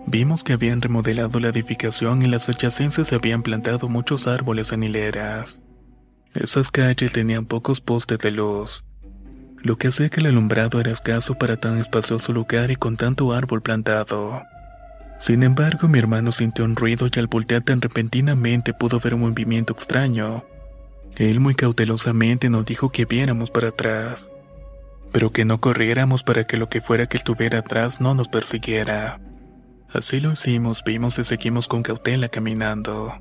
vimos 0.06 0.44
que 0.44 0.52
habían 0.52 0.82
remodelado 0.82 1.40
la 1.40 1.48
edificación 1.48 2.20
y 2.20 2.26
las 2.26 2.50
adyacencias 2.50 3.14
habían 3.14 3.42
plantado 3.42 3.88
muchos 3.88 4.26
árboles 4.26 4.72
en 4.72 4.82
hileras. 4.82 5.62
Esas 6.34 6.70
calles 6.70 7.14
tenían 7.14 7.46
pocos 7.46 7.80
postes 7.80 8.18
de 8.18 8.30
luz, 8.30 8.84
lo 9.62 9.78
que 9.78 9.88
hacía 9.88 10.10
que 10.10 10.20
el 10.20 10.26
alumbrado 10.26 10.80
era 10.80 10.92
escaso 10.92 11.36
para 11.36 11.56
tan 11.56 11.78
espacioso 11.78 12.34
lugar 12.34 12.70
y 12.70 12.76
con 12.76 12.98
tanto 12.98 13.32
árbol 13.32 13.62
plantado. 13.62 14.42
Sin 15.18 15.42
embargo, 15.42 15.88
mi 15.88 15.98
hermano 15.98 16.30
sintió 16.30 16.66
un 16.66 16.76
ruido 16.76 17.06
y 17.10 17.18
al 17.18 17.26
voltear 17.26 17.62
tan 17.62 17.80
repentinamente 17.80 18.74
pudo 18.74 19.00
ver 19.00 19.14
un 19.14 19.20
movimiento 19.22 19.72
extraño. 19.72 20.44
Él 21.16 21.40
muy 21.40 21.54
cautelosamente 21.54 22.50
nos 22.50 22.66
dijo 22.66 22.90
que 22.90 23.06
viéramos 23.06 23.50
para 23.50 23.68
atrás, 23.68 24.30
pero 25.12 25.30
que 25.32 25.44
no 25.44 25.60
corriéramos 25.60 26.22
para 26.22 26.46
que 26.46 26.56
lo 26.56 26.68
que 26.68 26.80
fuera 26.80 27.06
que 27.06 27.16
estuviera 27.16 27.60
atrás 27.60 28.00
no 28.00 28.14
nos 28.14 28.28
persiguiera. 28.28 29.20
Así 29.92 30.20
lo 30.20 30.32
hicimos, 30.32 30.82
vimos 30.84 31.18
y 31.18 31.24
seguimos 31.24 31.68
con 31.68 31.82
cautela 31.82 32.28
caminando, 32.28 33.14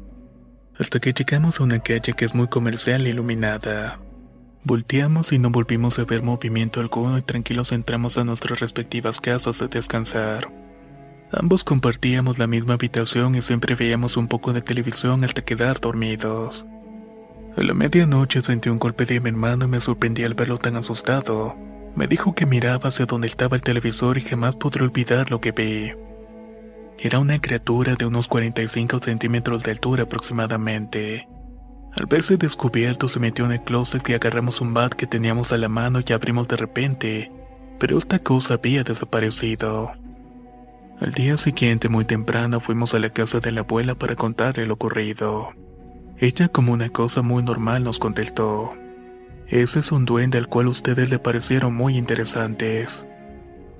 hasta 0.79 0.99
que 0.99 1.13
llegamos 1.13 1.59
a 1.59 1.63
una 1.63 1.79
calle 1.79 2.13
que 2.13 2.25
es 2.25 2.35
muy 2.35 2.47
comercial 2.47 3.05
e 3.05 3.09
iluminada. 3.09 3.99
Volteamos 4.63 5.31
y 5.31 5.37
no 5.37 5.51
volvimos 5.51 5.99
a 5.99 6.05
ver 6.05 6.23
movimiento 6.23 6.79
alguno 6.79 7.19
y 7.19 7.21
tranquilos 7.21 7.71
entramos 7.71 8.17
a 8.17 8.23
nuestras 8.23 8.59
respectivas 8.59 9.19
casas 9.19 9.61
a 9.61 9.67
descansar. 9.67 10.51
Ambos 11.31 11.63
compartíamos 11.63 12.39
la 12.39 12.47
misma 12.47 12.73
habitación 12.73 13.35
y 13.35 13.41
siempre 13.41 13.75
veíamos 13.75 14.17
un 14.17 14.27
poco 14.27 14.53
de 14.53 14.61
televisión 14.61 15.23
hasta 15.23 15.43
quedar 15.43 15.79
dormidos. 15.79 16.65
A 17.57 17.61
la 17.61 17.73
medianoche 17.73 18.41
sentí 18.41 18.69
un 18.69 18.79
golpe 18.79 19.05
de 19.05 19.19
mi 19.19 19.29
hermano 19.29 19.65
y 19.65 19.67
me 19.67 19.79
sorprendí 19.79 20.23
al 20.23 20.33
verlo 20.33 20.57
tan 20.57 20.75
asustado. 20.75 21.55
Me 21.95 22.07
dijo 22.07 22.35
que 22.35 22.45
miraba 22.45 22.89
hacia 22.89 23.05
donde 23.05 23.27
estaba 23.27 23.55
el 23.55 23.61
televisor 23.61 24.17
y 24.17 24.21
jamás 24.21 24.57
podré 24.57 24.83
olvidar 24.83 25.31
lo 25.31 25.39
que 25.39 25.51
vi. 25.51 25.93
Era 26.99 27.19
una 27.19 27.39
criatura 27.39 27.95
de 27.95 28.05
unos 28.05 28.27
45 28.27 28.99
centímetros 28.99 29.63
de 29.63 29.71
altura 29.71 30.03
aproximadamente. 30.03 31.27
Al 31.93 32.05
verse 32.07 32.35
descubierto 32.35 33.07
se 33.07 33.19
metió 33.19 33.45
en 33.45 33.53
el 33.53 33.63
closet 33.63 34.07
y 34.09 34.13
agarramos 34.13 34.59
un 34.59 34.73
bat 34.73 34.93
que 34.93 35.07
teníamos 35.07 35.53
a 35.53 35.57
la 35.57 35.69
mano 35.69 35.99
y 36.05 36.11
abrimos 36.11 36.47
de 36.49 36.57
repente, 36.57 37.31
pero 37.79 37.97
esta 37.97 38.19
cosa 38.19 38.55
había 38.55 38.83
desaparecido. 38.83 39.93
Al 40.99 41.11
día 41.11 41.37
siguiente 41.37 41.87
muy 41.87 42.03
temprano 42.03 42.59
fuimos 42.59 42.93
a 42.93 42.99
la 42.99 43.09
casa 43.09 43.39
de 43.39 43.51
la 43.51 43.61
abuela 43.61 43.95
para 43.95 44.15
contarle 44.15 44.65
lo 44.65 44.73
ocurrido. 44.73 45.49
Ella 46.17 46.49
como 46.49 46.73
una 46.73 46.89
cosa 46.89 47.21
muy 47.21 47.43
normal 47.43 47.83
nos 47.83 47.99
contestó. 47.99 48.71
Ese 49.47 49.79
es 49.79 49.91
un 49.91 50.05
duende 50.05 50.37
al 50.37 50.47
cual 50.47 50.67
ustedes 50.67 51.09
le 51.09 51.19
parecieron 51.19 51.73
muy 51.75 51.97
interesantes. 51.97 53.07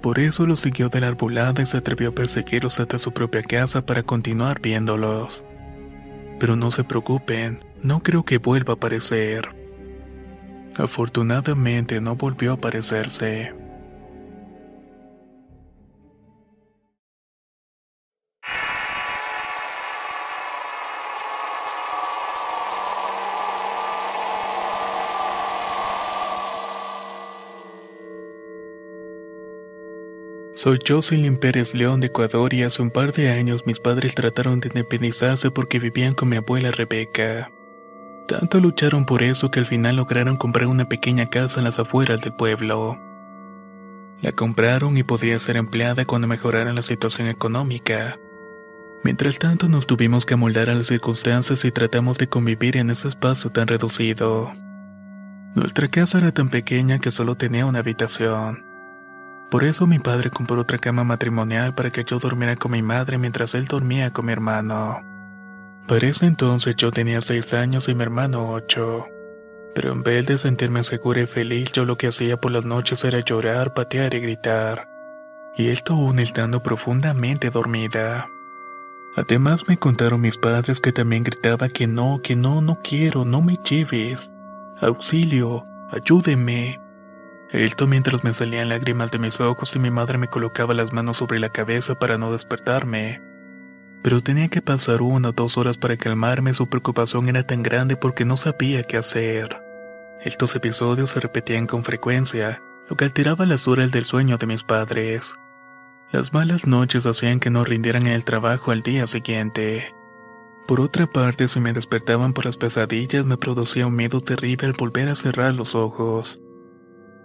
Por 0.01 0.19
eso 0.19 0.45
los 0.45 0.59
siguió 0.59 0.89
de 0.89 1.01
la 1.01 1.07
arbolada 1.07 1.63
y 1.63 1.65
se 1.65 1.77
atrevió 1.77 2.09
a 2.09 2.15
perseguirlos 2.15 2.79
hasta 2.79 2.99
su 2.99 3.11
propia 3.11 3.41
casa 3.41 3.85
para 3.85 4.03
continuar 4.03 4.61
viéndolos. 4.61 5.43
Pero 6.39 6.55
no 6.55 6.69
se 6.69 6.83
preocupen, 6.83 7.63
no 7.81 8.03
creo 8.03 8.23
que 8.23 8.37
vuelva 8.37 8.73
a 8.73 8.75
aparecer. 8.75 9.55
Afortunadamente 10.75 12.01
no 12.01 12.15
volvió 12.15 12.51
a 12.51 12.55
aparecerse. 12.55 13.64
Soy 30.55 30.79
Jocelyn 30.87 31.35
Pérez 31.35 31.75
León 31.75 31.99
de 31.99 32.07
Ecuador 32.07 32.53
y 32.53 32.63
hace 32.63 32.81
un 32.81 32.89
par 32.89 33.11
de 33.11 33.29
años 33.29 33.65
mis 33.65 33.81
padres 33.81 34.15
trataron 34.15 34.61
de 34.61 34.69
independizarse 34.69 35.51
porque 35.51 35.79
vivían 35.79 36.13
con 36.13 36.29
mi 36.29 36.37
abuela 36.37 36.71
Rebeca. 36.71 37.51
Tanto 38.25 38.61
lucharon 38.61 39.05
por 39.05 39.21
eso 39.21 39.51
que 39.51 39.59
al 39.59 39.65
final 39.65 39.97
lograron 39.97 40.37
comprar 40.37 40.67
una 40.67 40.87
pequeña 40.87 41.29
casa 41.29 41.59
en 41.59 41.65
las 41.65 41.77
afueras 41.77 42.21
del 42.21 42.33
pueblo. 42.35 42.97
La 44.21 44.31
compraron 44.31 44.95
y 44.95 45.03
podría 45.03 45.37
ser 45.39 45.57
empleada 45.57 46.05
cuando 46.05 46.29
mejorara 46.29 46.71
la 46.71 46.81
situación 46.81 47.27
económica. 47.27 48.17
Mientras 49.03 49.37
tanto 49.39 49.67
nos 49.67 49.87
tuvimos 49.87 50.25
que 50.25 50.35
amoldar 50.35 50.69
a 50.69 50.75
las 50.75 50.87
circunstancias 50.87 51.65
y 51.65 51.71
tratamos 51.71 52.17
de 52.17 52.29
convivir 52.29 52.77
en 52.77 52.91
ese 52.91 53.09
espacio 53.09 53.51
tan 53.51 53.67
reducido. 53.67 54.53
Nuestra 55.53 55.89
casa 55.89 56.19
era 56.19 56.31
tan 56.31 56.47
pequeña 56.47 56.99
que 56.99 57.11
solo 57.11 57.35
tenía 57.35 57.65
una 57.65 57.79
habitación. 57.79 58.64
Por 59.49 59.63
eso 59.63 59.87
mi 59.87 59.99
padre 59.99 60.31
compró 60.31 60.59
otra 60.59 60.77
cama 60.77 61.03
matrimonial 61.03 61.75
para 61.75 61.91
que 61.91 62.03
yo 62.03 62.19
durmiera 62.19 62.55
con 62.55 62.71
mi 62.71 62.81
madre 62.81 63.17
mientras 63.17 63.53
él 63.53 63.65
dormía 63.65 64.11
con 64.11 64.25
mi 64.25 64.31
hermano. 64.31 65.01
Para 65.87 66.07
ese 66.07 66.25
entonces 66.25 66.75
yo 66.75 66.91
tenía 66.91 67.21
seis 67.21 67.53
años 67.53 67.87
y 67.87 67.95
mi 67.95 68.03
hermano 68.03 68.49
ocho. 68.51 69.05
Pero 69.75 69.91
en 69.91 70.01
vez 70.01 70.25
de 70.25 70.37
sentirme 70.37 70.83
segura 70.83 71.21
y 71.21 71.25
feliz, 71.25 71.71
yo 71.73 71.85
lo 71.85 71.97
que 71.97 72.07
hacía 72.07 72.37
por 72.37 72.51
las 72.51 72.65
noches 72.65 73.03
era 73.03 73.19
llorar, 73.19 73.73
patear 73.73 74.15
y 74.15 74.19
gritar. 74.19 74.89
Y 75.55 75.67
esto 75.69 75.93
aún 75.93 76.19
estando 76.19 76.63
profundamente 76.63 77.49
dormida. 77.49 78.27
Además 79.15 79.67
me 79.67 79.77
contaron 79.77 80.21
mis 80.21 80.37
padres 80.37 80.79
que 80.79 80.91
también 80.91 81.23
gritaba 81.23 81.69
que 81.69 81.87
no, 81.87 82.19
que 82.21 82.35
no, 82.35 82.61
no 82.61 82.79
quiero, 82.81 83.23
no 83.23 83.41
me 83.41 83.57
lleves. 83.57 84.31
Auxilio, 84.81 85.65
ayúdeme. 85.91 86.81
Esto 87.55 87.87
mientras 87.87 88.25
me 88.25 88.33
salían 88.33 88.67
lágrimas 88.67 89.11
de 89.11 89.17
mis 89.17 89.39
ojos 89.39 89.77
y 89.77 89.79
mi 89.79 89.89
madre 89.89 90.17
me 90.17 90.27
colocaba 90.27 90.73
las 90.73 90.91
manos 90.91 91.15
sobre 91.15 91.39
la 91.39 91.53
cabeza 91.53 91.97
para 91.97 92.17
no 92.17 92.33
despertarme. 92.33 93.21
Pero 94.03 94.19
tenía 94.19 94.49
que 94.49 94.61
pasar 94.61 95.01
una 95.01 95.29
o 95.29 95.31
dos 95.31 95.57
horas 95.57 95.77
para 95.77 95.95
calmarme, 95.95 96.53
su 96.53 96.67
preocupación 96.67 97.29
era 97.29 97.47
tan 97.47 97.63
grande 97.63 97.95
porque 97.95 98.25
no 98.25 98.35
sabía 98.35 98.83
qué 98.83 98.97
hacer. 98.97 99.57
Estos 100.21 100.53
episodios 100.53 101.11
se 101.11 101.21
repetían 101.21 101.65
con 101.65 101.85
frecuencia, 101.85 102.61
lo 102.89 102.97
que 102.97 103.05
alteraba 103.05 103.45
las 103.45 103.69
horas 103.69 103.89
del 103.89 104.03
sueño 104.03 104.37
de 104.37 104.47
mis 104.47 104.63
padres. 104.63 105.33
Las 106.11 106.33
malas 106.33 106.67
noches 106.67 107.05
hacían 107.05 107.39
que 107.39 107.51
no 107.51 107.63
rindieran 107.63 108.05
en 108.05 108.13
el 108.13 108.25
trabajo 108.25 108.71
al 108.71 108.81
día 108.81 109.07
siguiente. 109.07 109.95
Por 110.67 110.81
otra 110.81 111.07
parte, 111.07 111.47
si 111.47 111.61
me 111.61 111.71
despertaban 111.71 112.33
por 112.33 112.43
las 112.43 112.57
pesadillas, 112.57 113.25
me 113.25 113.37
producía 113.37 113.87
un 113.87 113.95
miedo 113.95 114.19
terrible 114.19 114.67
al 114.67 114.73
volver 114.73 115.07
a 115.07 115.15
cerrar 115.15 115.53
los 115.53 115.73
ojos 115.73 116.41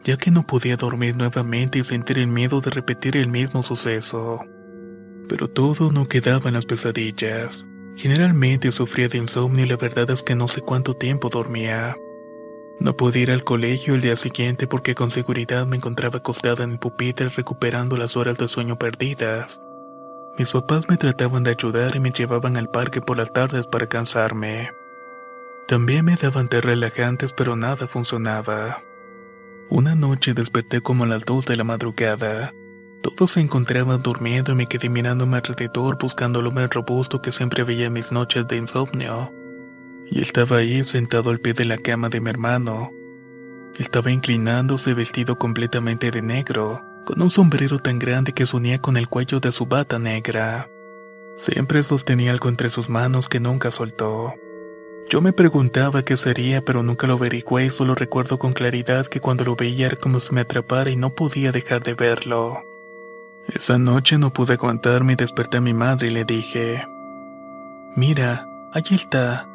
ya 0.05 0.17
que 0.17 0.31
no 0.31 0.47
podía 0.47 0.77
dormir 0.77 1.17
nuevamente 1.17 1.79
y 1.79 1.85
sentir 1.85 2.19
el 2.19 2.27
miedo 2.27 2.61
de 2.61 2.71
repetir 2.71 3.17
el 3.17 3.29
mismo 3.29 3.63
suceso. 3.63 4.41
Pero 5.29 5.49
todo 5.49 5.93
no 5.93 6.09
quedaba 6.09 6.49
en 6.49 6.55
las 6.55 6.67
pesadillas. 6.67 7.67
Generalmente 7.97 8.73
sufría 8.73 9.09
de 9.09 9.19
insomnio 9.19 9.65
y 9.65 9.69
la 9.69 9.77
verdad 9.77 10.11
es 10.11 10.23
que 10.23 10.35
no 10.35 10.49
sé 10.49 10.61
cuánto 10.63 10.95
tiempo 10.95 11.29
dormía. 11.29 11.97
No 12.81 12.97
pude 12.97 13.21
ir 13.21 13.31
al 13.31 13.45
colegio 13.45 13.95
el 13.95 14.01
día 14.01 14.17
siguiente 14.17 14.67
porque 14.67 14.95
con 14.95 15.11
seguridad 15.11 15.67
me 15.67 15.77
encontraba 15.77 16.19
acostada 16.19 16.65
en 16.65 16.73
el 16.73 16.79
pupitre 16.79 17.29
recuperando 17.29 17.99
las 17.99 18.17
horas 18.17 18.39
de 18.39 18.49
sueño 18.49 18.79
perdidas. 18.79 19.61
Mis 20.39 20.53
papás 20.53 20.89
me 20.89 20.97
trataban 20.97 21.43
de 21.43 21.51
ayudar 21.51 21.95
y 21.95 22.01
me 22.01 22.13
llevaban 22.13 22.57
al 22.57 22.71
parque 22.71 23.03
por 23.03 23.19
las 23.19 23.33
tardes 23.33 23.67
para 23.67 23.87
cansarme. 23.87 24.71
También 25.69 26.07
me 26.07 26.17
daban 26.17 26.49
té 26.49 26.63
relajantes 26.63 27.35
pero 27.35 27.55
nada 27.55 27.87
funcionaba. 27.87 28.83
Una 29.71 29.95
noche 29.95 30.35
desperté 30.35 30.81
como 30.81 31.05
a 31.05 31.07
las 31.07 31.25
dos 31.25 31.47
de 31.47 31.57
la 31.57 31.63
madrugada. 31.63 32.53
Todos 33.03 33.31
se 33.31 33.41
encontraban 33.41 34.03
durmiendo 34.03 34.51
y 34.51 34.57
me 34.57 34.67
quedé 34.67 34.89
mirando 34.89 35.23
a 35.23 35.27
mi 35.29 35.37
alrededor 35.37 35.97
buscando 35.97 36.41
el 36.41 36.49
hombre 36.49 36.67
robusto 36.67 37.23
que 37.23 37.31
siempre 37.31 37.63
veía 37.63 37.87
en 37.87 37.93
mis 37.93 38.11
noches 38.11 38.49
de 38.49 38.57
insomnio. 38.57 39.33
Y 40.07 40.23
estaba 40.23 40.57
ahí 40.57 40.83
sentado 40.83 41.31
al 41.31 41.39
pie 41.39 41.53
de 41.53 41.67
la 41.67 41.79
cama 41.79 42.09
de 42.09 42.21
mi 42.21 42.31
hermano. 42.31 42.91
Estaba 43.79 44.11
inclinándose 44.11 44.93
vestido 44.93 45.39
completamente 45.39 46.11
de 46.11 46.21
negro, 46.21 46.83
con 47.07 47.23
un 47.23 47.31
sombrero 47.31 47.79
tan 47.79 48.01
grande 48.01 48.33
que 48.33 48.47
se 48.47 48.57
unía 48.57 48.81
con 48.81 48.97
el 48.97 49.09
cuello 49.09 49.39
de 49.39 49.53
su 49.53 49.67
bata 49.67 50.01
negra. 50.01 50.69
Siempre 51.37 51.85
sostenía 51.85 52.33
algo 52.33 52.49
entre 52.49 52.71
sus 52.71 52.89
manos 52.89 53.29
que 53.29 53.39
nunca 53.39 53.71
soltó. 53.71 54.35
Yo 55.11 55.21
me 55.21 55.33
preguntaba 55.33 56.05
qué 56.05 56.17
sería, 56.17 56.65
pero 56.65 56.85
nunca 56.85 57.09
lo 57.09 57.15
averigué 57.15 57.65
y 57.65 57.71
solo 57.71 57.97
recuerdo 57.97 58.39
con 58.39 58.53
claridad 58.53 59.07
que 59.07 59.19
cuando 59.19 59.45
lo 59.45 59.57
veía 59.57 59.87
era 59.87 59.97
como 59.97 60.21
si 60.21 60.33
me 60.33 60.43
atrapara 60.43 60.89
y 60.89 60.95
no 60.95 61.17
podía 61.17 61.51
dejar 61.51 61.83
de 61.83 61.95
verlo. 61.95 62.65
Esa 63.49 63.77
noche 63.77 64.19
no 64.19 64.33
pude 64.33 64.53
aguantarme 64.53 65.15
y 65.15 65.17
desperté 65.17 65.57
a 65.57 65.61
mi 65.61 65.75
madre 65.75 66.07
y 66.07 66.11
le 66.13 66.25
dije, 66.25 66.87
Mira, 67.97 68.47
allí 68.73 68.95
está. 68.95 69.49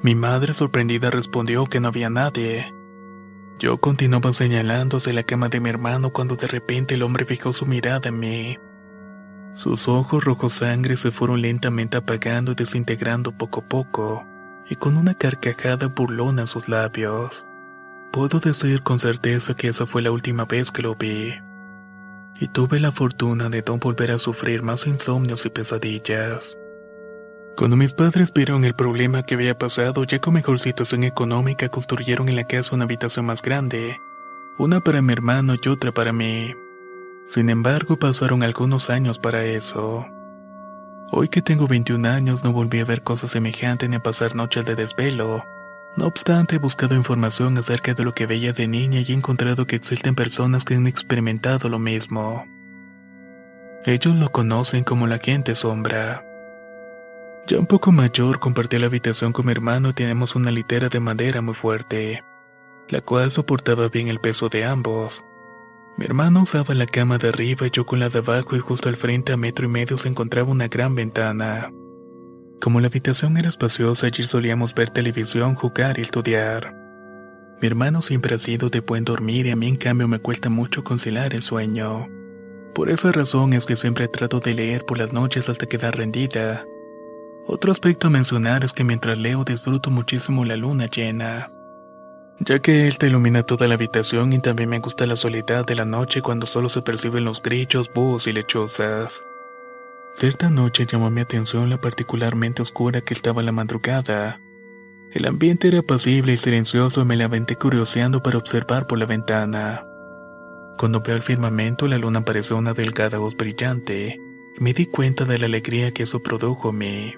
Mi 0.00 0.14
madre 0.14 0.54
sorprendida 0.54 1.10
respondió 1.10 1.66
que 1.66 1.80
no 1.80 1.88
había 1.88 2.08
nadie. 2.08 2.72
Yo 3.58 3.78
continuaba 3.78 4.32
señalándose 4.32 5.12
la 5.12 5.24
cama 5.24 5.48
de 5.48 5.58
mi 5.58 5.70
hermano 5.70 6.12
cuando 6.12 6.36
de 6.36 6.46
repente 6.46 6.94
el 6.94 7.02
hombre 7.02 7.24
fijó 7.24 7.52
su 7.52 7.66
mirada 7.66 8.10
en 8.10 8.20
mí. 8.20 8.58
Sus 9.54 9.88
ojos 9.88 10.22
rojos 10.22 10.52
sangre 10.52 10.96
se 10.96 11.10
fueron 11.10 11.42
lentamente 11.42 11.96
apagando 11.96 12.52
y 12.52 12.54
desintegrando 12.54 13.36
poco 13.36 13.58
a 13.58 13.66
poco 13.66 14.24
y 14.68 14.76
con 14.76 14.96
una 14.96 15.14
carcajada 15.14 15.86
burlona 15.86 16.42
en 16.42 16.46
sus 16.46 16.68
labios. 16.68 17.46
Puedo 18.12 18.40
decir 18.40 18.82
con 18.82 18.98
certeza 18.98 19.54
que 19.54 19.68
esa 19.68 19.86
fue 19.86 20.02
la 20.02 20.10
última 20.10 20.44
vez 20.44 20.70
que 20.70 20.82
lo 20.82 20.94
vi. 20.94 21.34
Y 22.40 22.48
tuve 22.48 22.78
la 22.80 22.92
fortuna 22.92 23.48
de 23.48 23.64
no 23.66 23.78
volver 23.78 24.10
a 24.10 24.18
sufrir 24.18 24.62
más 24.62 24.86
insomnios 24.86 25.44
y 25.46 25.50
pesadillas. 25.50 26.56
Cuando 27.56 27.76
mis 27.76 27.92
padres 27.92 28.32
vieron 28.32 28.64
el 28.64 28.74
problema 28.74 29.24
que 29.24 29.34
había 29.34 29.58
pasado, 29.58 30.04
ya 30.04 30.20
con 30.20 30.34
mejor 30.34 30.60
situación 30.60 31.02
económica 31.02 31.68
construyeron 31.68 32.28
en 32.28 32.36
la 32.36 32.44
casa 32.44 32.76
una 32.76 32.84
habitación 32.84 33.26
más 33.26 33.42
grande, 33.42 33.96
una 34.58 34.80
para 34.80 35.02
mi 35.02 35.12
hermano 35.12 35.54
y 35.60 35.68
otra 35.68 35.92
para 35.92 36.12
mí. 36.12 36.54
Sin 37.26 37.50
embargo, 37.50 37.98
pasaron 37.98 38.42
algunos 38.42 38.90
años 38.90 39.18
para 39.18 39.44
eso. 39.44 40.06
Hoy 41.10 41.28
que 41.28 41.40
tengo 41.40 41.66
21 41.66 42.06
años 42.06 42.44
no 42.44 42.52
volví 42.52 42.80
a 42.80 42.84
ver 42.84 43.02
cosas 43.02 43.30
semejantes 43.30 43.88
ni 43.88 43.96
a 43.96 44.02
pasar 44.02 44.34
noches 44.34 44.66
de 44.66 44.74
desvelo. 44.74 45.42
No 45.96 46.06
obstante, 46.06 46.56
he 46.56 46.58
buscado 46.58 46.94
información 46.94 47.56
acerca 47.56 47.94
de 47.94 48.04
lo 48.04 48.12
que 48.14 48.26
veía 48.26 48.52
de 48.52 48.68
niña 48.68 49.00
y 49.00 49.10
he 49.10 49.14
encontrado 49.14 49.66
que 49.66 49.76
existen 49.76 50.14
personas 50.14 50.64
que 50.64 50.74
han 50.74 50.86
experimentado 50.86 51.70
lo 51.70 51.78
mismo. 51.78 52.46
Ellos 53.86 54.16
lo 54.16 54.30
conocen 54.30 54.84
como 54.84 55.06
la 55.06 55.18
gente 55.18 55.54
sombra. 55.54 56.24
Ya 57.46 57.58
un 57.58 57.66
poco 57.66 57.90
mayor, 57.90 58.38
compartí 58.38 58.78
la 58.78 58.86
habitación 58.86 59.32
con 59.32 59.46
mi 59.46 59.52
hermano 59.52 59.88
y 59.88 59.94
tenemos 59.94 60.36
una 60.36 60.50
litera 60.50 60.90
de 60.90 61.00
madera 61.00 61.40
muy 61.40 61.54
fuerte, 61.54 62.22
la 62.90 63.00
cual 63.00 63.30
soportaba 63.30 63.88
bien 63.88 64.08
el 64.08 64.20
peso 64.20 64.50
de 64.50 64.66
ambos. 64.66 65.24
Mi 65.98 66.04
hermano 66.04 66.42
usaba 66.42 66.74
la 66.74 66.86
cama 66.86 67.18
de 67.18 67.30
arriba 67.30 67.66
y 67.66 67.70
yo 67.72 67.84
con 67.84 67.98
la 67.98 68.08
de 68.08 68.20
abajo 68.20 68.54
y 68.54 68.60
justo 68.60 68.88
al 68.88 68.94
frente 68.94 69.32
a 69.32 69.36
metro 69.36 69.66
y 69.66 69.68
medio 69.68 69.98
se 69.98 70.06
encontraba 70.06 70.48
una 70.48 70.68
gran 70.68 70.94
ventana. 70.94 71.72
Como 72.60 72.80
la 72.80 72.86
habitación 72.86 73.36
era 73.36 73.48
espaciosa, 73.48 74.06
allí 74.06 74.22
solíamos 74.22 74.76
ver 74.76 74.90
televisión, 74.90 75.56
jugar 75.56 75.98
y 75.98 76.02
estudiar. 76.02 76.72
Mi 77.60 77.66
hermano 77.66 78.00
siempre 78.00 78.36
ha 78.36 78.38
sido 78.38 78.70
de 78.70 78.78
buen 78.78 79.04
dormir 79.04 79.46
y 79.46 79.50
a 79.50 79.56
mí 79.56 79.66
en 79.66 79.74
cambio 79.74 80.06
me 80.06 80.20
cuesta 80.20 80.48
mucho 80.48 80.84
conciliar 80.84 81.34
el 81.34 81.42
sueño. 81.42 82.06
Por 82.76 82.90
esa 82.90 83.10
razón 83.10 83.52
es 83.52 83.66
que 83.66 83.74
siempre 83.74 84.06
trato 84.06 84.38
de 84.38 84.54
leer 84.54 84.84
por 84.84 84.98
las 84.98 85.12
noches 85.12 85.48
hasta 85.48 85.66
quedar 85.66 85.96
rendida. 85.96 86.64
Otro 87.44 87.72
aspecto 87.72 88.06
a 88.06 88.10
mencionar 88.10 88.62
es 88.62 88.72
que 88.72 88.84
mientras 88.84 89.18
leo 89.18 89.42
disfruto 89.42 89.90
muchísimo 89.90 90.44
la 90.44 90.56
luna 90.56 90.86
llena, 90.86 91.50
ya 92.40 92.60
que 92.60 92.86
él 92.86 92.98
te 92.98 93.08
ilumina 93.08 93.42
toda 93.42 93.68
la 93.68 93.74
habitación 93.74 94.32
y 94.32 94.38
también 94.40 94.68
me 94.68 94.78
gusta 94.78 95.06
la 95.06 95.16
soledad 95.16 95.66
de 95.66 95.74
la 95.74 95.84
noche 95.84 96.22
cuando 96.22 96.46
solo 96.46 96.68
se 96.68 96.82
perciben 96.82 97.24
los 97.24 97.42
grillos, 97.42 97.90
búhos 97.92 98.26
y 98.26 98.32
lechuzas. 98.32 99.24
Cierta 100.14 100.50
noche 100.50 100.86
llamó 100.86 101.10
mi 101.10 101.20
atención 101.20 101.70
la 101.70 101.80
particularmente 101.80 102.62
oscura 102.62 103.00
que 103.00 103.14
estaba 103.14 103.42
la 103.42 103.52
madrugada. 103.52 104.40
El 105.12 105.26
ambiente 105.26 105.68
era 105.68 105.80
apacible 105.80 106.32
y 106.32 106.36
silencioso 106.36 107.02
y 107.02 107.04
me 107.04 107.16
la 107.16 107.26
aventé 107.26 107.56
curioseando 107.56 108.22
para 108.22 108.38
observar 108.38 108.86
por 108.86 108.98
la 108.98 109.06
ventana. 109.06 109.84
Cuando 110.78 111.00
veo 111.00 111.16
el 111.16 111.22
firmamento, 111.22 111.88
la 111.88 111.98
luna 111.98 112.24
pareció 112.24 112.56
una 112.56 112.74
delgada 112.74 113.18
voz 113.18 113.36
brillante. 113.36 114.20
Me 114.58 114.72
di 114.72 114.86
cuenta 114.86 115.24
de 115.24 115.38
la 115.38 115.46
alegría 115.46 115.92
que 115.92 116.02
eso 116.02 116.22
produjo 116.22 116.70
en 116.70 116.78
mí. 116.78 117.14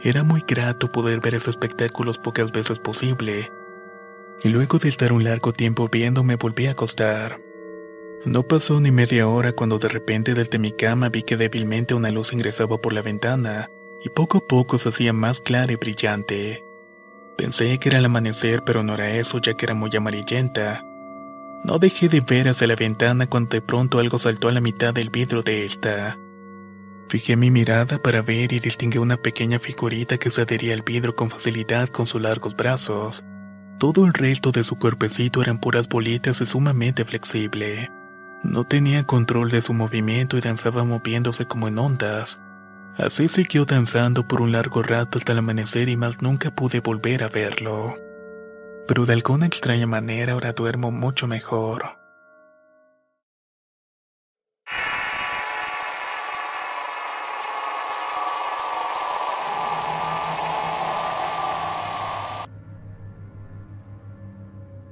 Era 0.00 0.22
muy 0.22 0.44
grato 0.46 0.92
poder 0.92 1.20
ver 1.20 1.34
ese 1.34 1.50
espectáculo 1.50 2.12
pocas 2.14 2.52
veces 2.52 2.78
posible. 2.78 3.50
Y 4.42 4.48
luego 4.48 4.78
de 4.78 4.88
estar 4.88 5.12
un 5.12 5.24
largo 5.24 5.52
tiempo 5.52 5.88
viendo 5.90 6.22
me 6.22 6.36
volví 6.36 6.66
a 6.66 6.72
acostar. 6.72 7.40
No 8.24 8.42
pasó 8.42 8.80
ni 8.80 8.90
media 8.90 9.28
hora 9.28 9.52
cuando 9.52 9.78
de 9.78 9.88
repente 9.88 10.34
desde 10.34 10.58
mi 10.58 10.72
cama 10.72 11.08
vi 11.08 11.22
que 11.22 11.36
débilmente 11.36 11.94
una 11.94 12.10
luz 12.10 12.32
ingresaba 12.32 12.80
por 12.80 12.92
la 12.92 13.02
ventana 13.02 13.70
y 14.02 14.08
poco 14.08 14.38
a 14.38 14.46
poco 14.46 14.78
se 14.78 14.88
hacía 14.88 15.12
más 15.12 15.40
clara 15.40 15.72
y 15.72 15.76
brillante. 15.76 16.64
Pensé 17.36 17.78
que 17.78 17.88
era 17.88 17.98
el 17.98 18.04
amanecer, 18.04 18.62
pero 18.64 18.82
no 18.82 18.94
era 18.94 19.10
eso 19.10 19.40
ya 19.40 19.54
que 19.54 19.66
era 19.66 19.74
muy 19.74 19.90
amarillenta. 19.96 20.84
No 21.64 21.78
dejé 21.78 22.08
de 22.08 22.20
ver 22.20 22.48
hacia 22.48 22.66
la 22.66 22.76
ventana 22.76 23.28
cuando 23.28 23.50
de 23.50 23.62
pronto 23.62 23.98
algo 23.98 24.18
saltó 24.18 24.48
a 24.48 24.52
la 24.52 24.60
mitad 24.60 24.94
del 24.94 25.10
vidrio 25.10 25.42
de 25.42 25.64
esta. 25.64 26.18
Fijé 27.08 27.36
mi 27.36 27.50
mirada 27.50 28.02
para 28.02 28.22
ver 28.22 28.52
y 28.52 28.60
distinguí 28.60 28.98
una 28.98 29.16
pequeña 29.16 29.58
figurita 29.58 30.18
que 30.18 30.30
se 30.30 30.42
adhería 30.42 30.74
al 30.74 30.82
vidrio 30.82 31.14
con 31.16 31.30
facilidad 31.30 31.88
con 31.88 32.06
sus 32.06 32.20
largos 32.20 32.56
brazos. 32.56 33.24
Todo 33.78 34.06
el 34.06 34.12
resto 34.12 34.50
de 34.50 34.64
su 34.64 34.76
cuerpecito 34.76 35.40
eran 35.40 35.60
puras 35.60 35.88
bolitas 35.88 36.40
y 36.40 36.46
sumamente 36.46 37.04
flexible. 37.04 37.92
No 38.42 38.64
tenía 38.64 39.04
control 39.04 39.50
de 39.50 39.60
su 39.60 39.72
movimiento 39.72 40.36
y 40.36 40.40
danzaba 40.40 40.82
moviéndose 40.82 41.46
como 41.46 41.68
en 41.68 41.78
ondas. 41.78 42.42
Así 42.96 43.28
siguió 43.28 43.66
danzando 43.66 44.26
por 44.26 44.40
un 44.40 44.50
largo 44.50 44.82
rato 44.82 45.18
hasta 45.18 45.30
el 45.30 45.38
amanecer 45.38 45.88
y 45.88 45.96
más 45.96 46.22
nunca 46.22 46.50
pude 46.50 46.80
volver 46.80 47.22
a 47.22 47.28
verlo. 47.28 47.94
Pero 48.88 49.06
de 49.06 49.12
alguna 49.12 49.46
extraña 49.46 49.86
manera 49.86 50.32
ahora 50.32 50.52
duermo 50.52 50.90
mucho 50.90 51.28
mejor. 51.28 51.97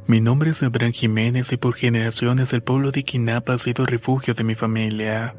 Mi 0.09 0.21
nombre 0.21 0.51
es 0.51 0.62
Abraham 0.62 0.92
Jiménez 0.92 1.53
y 1.53 1.57
por 1.57 1.75
generaciones 1.75 2.53
el 2.53 2.62
pueblo 2.62 2.92
de 2.92 3.03
Quinapa 3.03 3.55
ha 3.55 3.59
sido 3.59 3.85
refugio 3.87 4.35
de 4.35 4.45
mi 4.45 4.55
familia. 4.55 5.35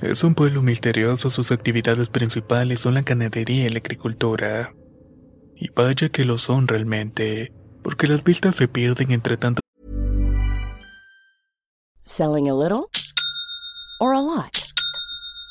Es 0.00 0.24
un 0.24 0.34
pueblo 0.34 0.62
misterioso, 0.62 1.28
sus 1.28 1.52
actividades 1.52 2.08
principales 2.08 2.80
son 2.80 2.94
la 2.94 3.02
ganadería 3.02 3.66
y 3.66 3.68
la 3.68 3.80
agricultura. 3.80 4.74
Y 5.56 5.68
vaya 5.76 6.08
que 6.08 6.24
lo 6.24 6.38
son 6.38 6.68
realmente, 6.68 7.52
porque 7.82 8.06
las 8.06 8.24
vistas 8.24 8.56
se 8.56 8.66
pierden 8.66 9.12
entre 9.12 9.36
tanto. 9.36 9.60
Selling 12.06 12.48
a 12.48 12.54
little 12.54 12.86
or 14.00 14.14
a 14.14 14.22
lot? 14.22 14.61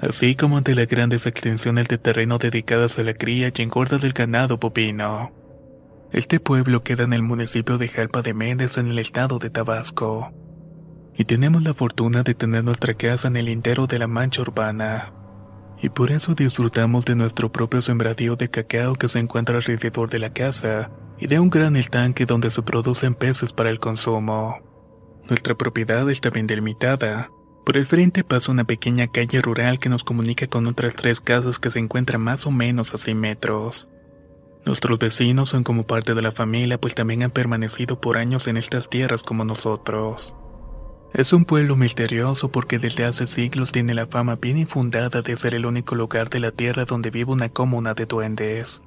Así 0.00 0.34
como 0.34 0.58
ante 0.58 0.74
las 0.74 0.88
grandes 0.88 1.26
extensiones 1.26 1.88
de 1.88 1.98
terreno 1.98 2.38
dedicadas 2.38 2.98
a 2.98 3.04
la 3.04 3.14
cría 3.14 3.52
y 3.54 3.62
engorda 3.62 3.98
del 3.98 4.12
ganado 4.12 4.58
bovino. 4.58 5.32
Este 6.12 6.40
pueblo 6.40 6.82
queda 6.82 7.04
en 7.04 7.12
el 7.12 7.22
municipio 7.22 7.78
de 7.78 7.88
Jalpa 7.88 8.22
de 8.22 8.34
Méndez 8.34 8.78
en 8.78 8.88
el 8.88 8.98
estado 8.98 9.38
de 9.38 9.50
Tabasco. 9.50 10.32
Y 11.16 11.24
tenemos 11.24 11.62
la 11.62 11.74
fortuna 11.74 12.22
de 12.22 12.34
tener 12.34 12.64
nuestra 12.64 12.94
casa 12.94 13.28
en 13.28 13.36
el 13.36 13.48
intero 13.48 13.86
de 13.86 13.98
la 13.98 14.06
mancha 14.06 14.42
urbana. 14.42 15.12
Y 15.80 15.88
por 15.88 16.10
eso 16.10 16.34
disfrutamos 16.34 17.04
de 17.04 17.14
nuestro 17.14 17.50
propio 17.52 17.82
sembradío 17.82 18.36
de 18.36 18.48
cacao 18.48 18.94
que 18.94 19.08
se 19.08 19.18
encuentra 19.18 19.56
alrededor 19.56 20.08
de 20.08 20.18
la 20.18 20.32
casa 20.32 20.90
y 21.18 21.26
de 21.26 21.38
un 21.38 21.50
gran 21.50 21.76
estanque 21.76 22.26
donde 22.26 22.50
se 22.50 22.62
producen 22.62 23.14
peces 23.14 23.52
para 23.52 23.70
el 23.70 23.78
consumo. 23.78 24.58
Nuestra 25.28 25.54
propiedad 25.54 26.08
está 26.10 26.30
bien 26.30 26.46
delimitada. 26.46 27.30
Por 27.64 27.78
el 27.78 27.86
frente 27.86 28.24
pasa 28.24 28.52
una 28.52 28.64
pequeña 28.64 29.06
calle 29.08 29.40
rural 29.40 29.78
que 29.78 29.88
nos 29.88 30.04
comunica 30.04 30.46
con 30.46 30.66
otras 30.66 30.94
tres 30.94 31.20
casas 31.20 31.58
que 31.58 31.70
se 31.70 31.78
encuentran 31.78 32.20
más 32.20 32.46
o 32.46 32.50
menos 32.50 32.92
a 32.92 32.98
100 32.98 33.18
metros. 33.18 33.88
Nuestros 34.66 34.98
vecinos 34.98 35.50
son 35.50 35.64
como 35.64 35.86
parte 35.86 36.14
de 36.14 36.22
la 36.22 36.32
familia 36.32 36.78
pues 36.78 36.94
también 36.94 37.22
han 37.22 37.30
permanecido 37.30 38.00
por 38.00 38.18
años 38.18 38.48
en 38.48 38.58
estas 38.58 38.88
tierras 38.90 39.22
como 39.22 39.44
nosotros. 39.44 40.34
Es 41.14 41.32
un 41.32 41.44
pueblo 41.44 41.76
misterioso 41.76 42.50
porque 42.50 42.78
desde 42.78 43.04
hace 43.04 43.26
siglos 43.26 43.72
tiene 43.72 43.94
la 43.94 44.06
fama 44.06 44.36
bien 44.36 44.58
infundada 44.58 45.22
de 45.22 45.36
ser 45.36 45.54
el 45.54 45.64
único 45.64 45.94
lugar 45.94 46.28
de 46.28 46.40
la 46.40 46.50
tierra 46.50 46.84
donde 46.84 47.10
vive 47.10 47.32
una 47.32 47.48
comuna 47.48 47.94
de 47.94 48.04
duendes. 48.04 48.82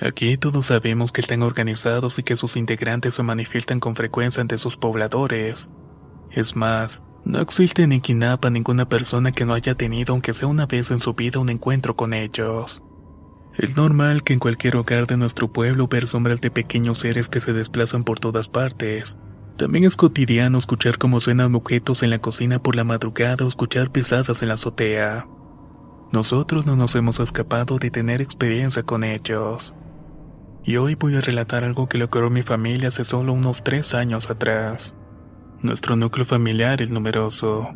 Aquí 0.00 0.36
todos 0.36 0.66
sabemos 0.66 1.12
que 1.12 1.20
están 1.20 1.42
organizados 1.42 2.18
y 2.18 2.22
que 2.22 2.36
sus 2.36 2.56
integrantes 2.56 3.16
se 3.16 3.22
manifiestan 3.22 3.78
con 3.78 3.94
frecuencia 3.94 4.40
ante 4.40 4.58
sus 4.58 4.76
pobladores. 4.76 5.68
Es 6.30 6.56
más, 6.56 7.02
No 7.24 7.40
existe 7.40 7.82
en 7.82 7.92
Iquinapa 7.92 8.50
ninguna 8.50 8.88
persona 8.88 9.32
que 9.32 9.44
no 9.44 9.52
haya 9.52 9.74
tenido 9.74 10.14
aunque 10.14 10.32
sea 10.32 10.48
una 10.48 10.66
vez 10.66 10.90
en 10.90 11.00
su 11.00 11.14
vida 11.14 11.38
un 11.38 11.50
encuentro 11.50 11.94
con 11.94 12.14
ellos. 12.14 12.82
Es 13.56 13.76
normal 13.76 14.22
que 14.22 14.32
en 14.32 14.38
cualquier 14.38 14.76
hogar 14.76 15.06
de 15.06 15.16
nuestro 15.16 15.48
pueblo 15.52 15.88
ver 15.88 16.06
sombras 16.06 16.40
de 16.40 16.50
pequeños 16.50 16.98
seres 16.98 17.28
que 17.28 17.40
se 17.40 17.52
desplazan 17.52 18.04
por 18.04 18.18
todas 18.18 18.48
partes. 18.48 19.18
También 19.56 19.84
es 19.84 19.96
cotidiano 19.96 20.56
escuchar 20.56 20.96
cómo 20.96 21.20
suenan 21.20 21.54
objetos 21.54 22.02
en 22.02 22.10
la 22.10 22.20
cocina 22.20 22.62
por 22.62 22.76
la 22.76 22.84
madrugada 22.84 23.44
o 23.44 23.48
escuchar 23.48 23.90
pisadas 23.90 24.40
en 24.40 24.48
la 24.48 24.54
azotea. 24.54 25.26
Nosotros 26.12 26.64
no 26.64 26.76
nos 26.76 26.94
hemos 26.96 27.20
escapado 27.20 27.78
de 27.78 27.90
tener 27.90 28.22
experiencia 28.22 28.82
con 28.82 29.04
ellos. 29.04 29.74
Y 30.64 30.76
hoy 30.76 30.94
voy 30.94 31.16
a 31.16 31.20
relatar 31.20 31.64
algo 31.64 31.88
que 31.88 31.98
le 31.98 32.04
ocurrió 32.04 32.28
a 32.28 32.30
mi 32.30 32.42
familia 32.42 32.88
hace 32.88 33.04
solo 33.04 33.32
unos 33.32 33.62
tres 33.62 33.94
años 33.94 34.30
atrás. 34.30 34.94
Nuestro 35.62 35.94
núcleo 35.94 36.24
familiar 36.24 36.80
es 36.80 36.90
numeroso. 36.90 37.74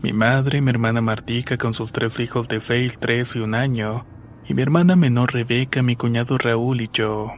Mi 0.00 0.14
madre 0.14 0.62
mi 0.62 0.70
hermana 0.70 1.02
Martica 1.02 1.58
con 1.58 1.74
sus 1.74 1.92
tres 1.92 2.20
hijos 2.20 2.48
de 2.48 2.62
seis, 2.62 2.96
tres 2.98 3.36
y 3.36 3.40
un 3.40 3.54
año, 3.54 4.06
y 4.48 4.54
mi 4.54 4.62
hermana 4.62 4.96
menor 4.96 5.34
Rebeca, 5.34 5.82
mi 5.82 5.94
cuñado 5.94 6.38
Raúl 6.38 6.80
y 6.80 6.88
yo. 6.90 7.32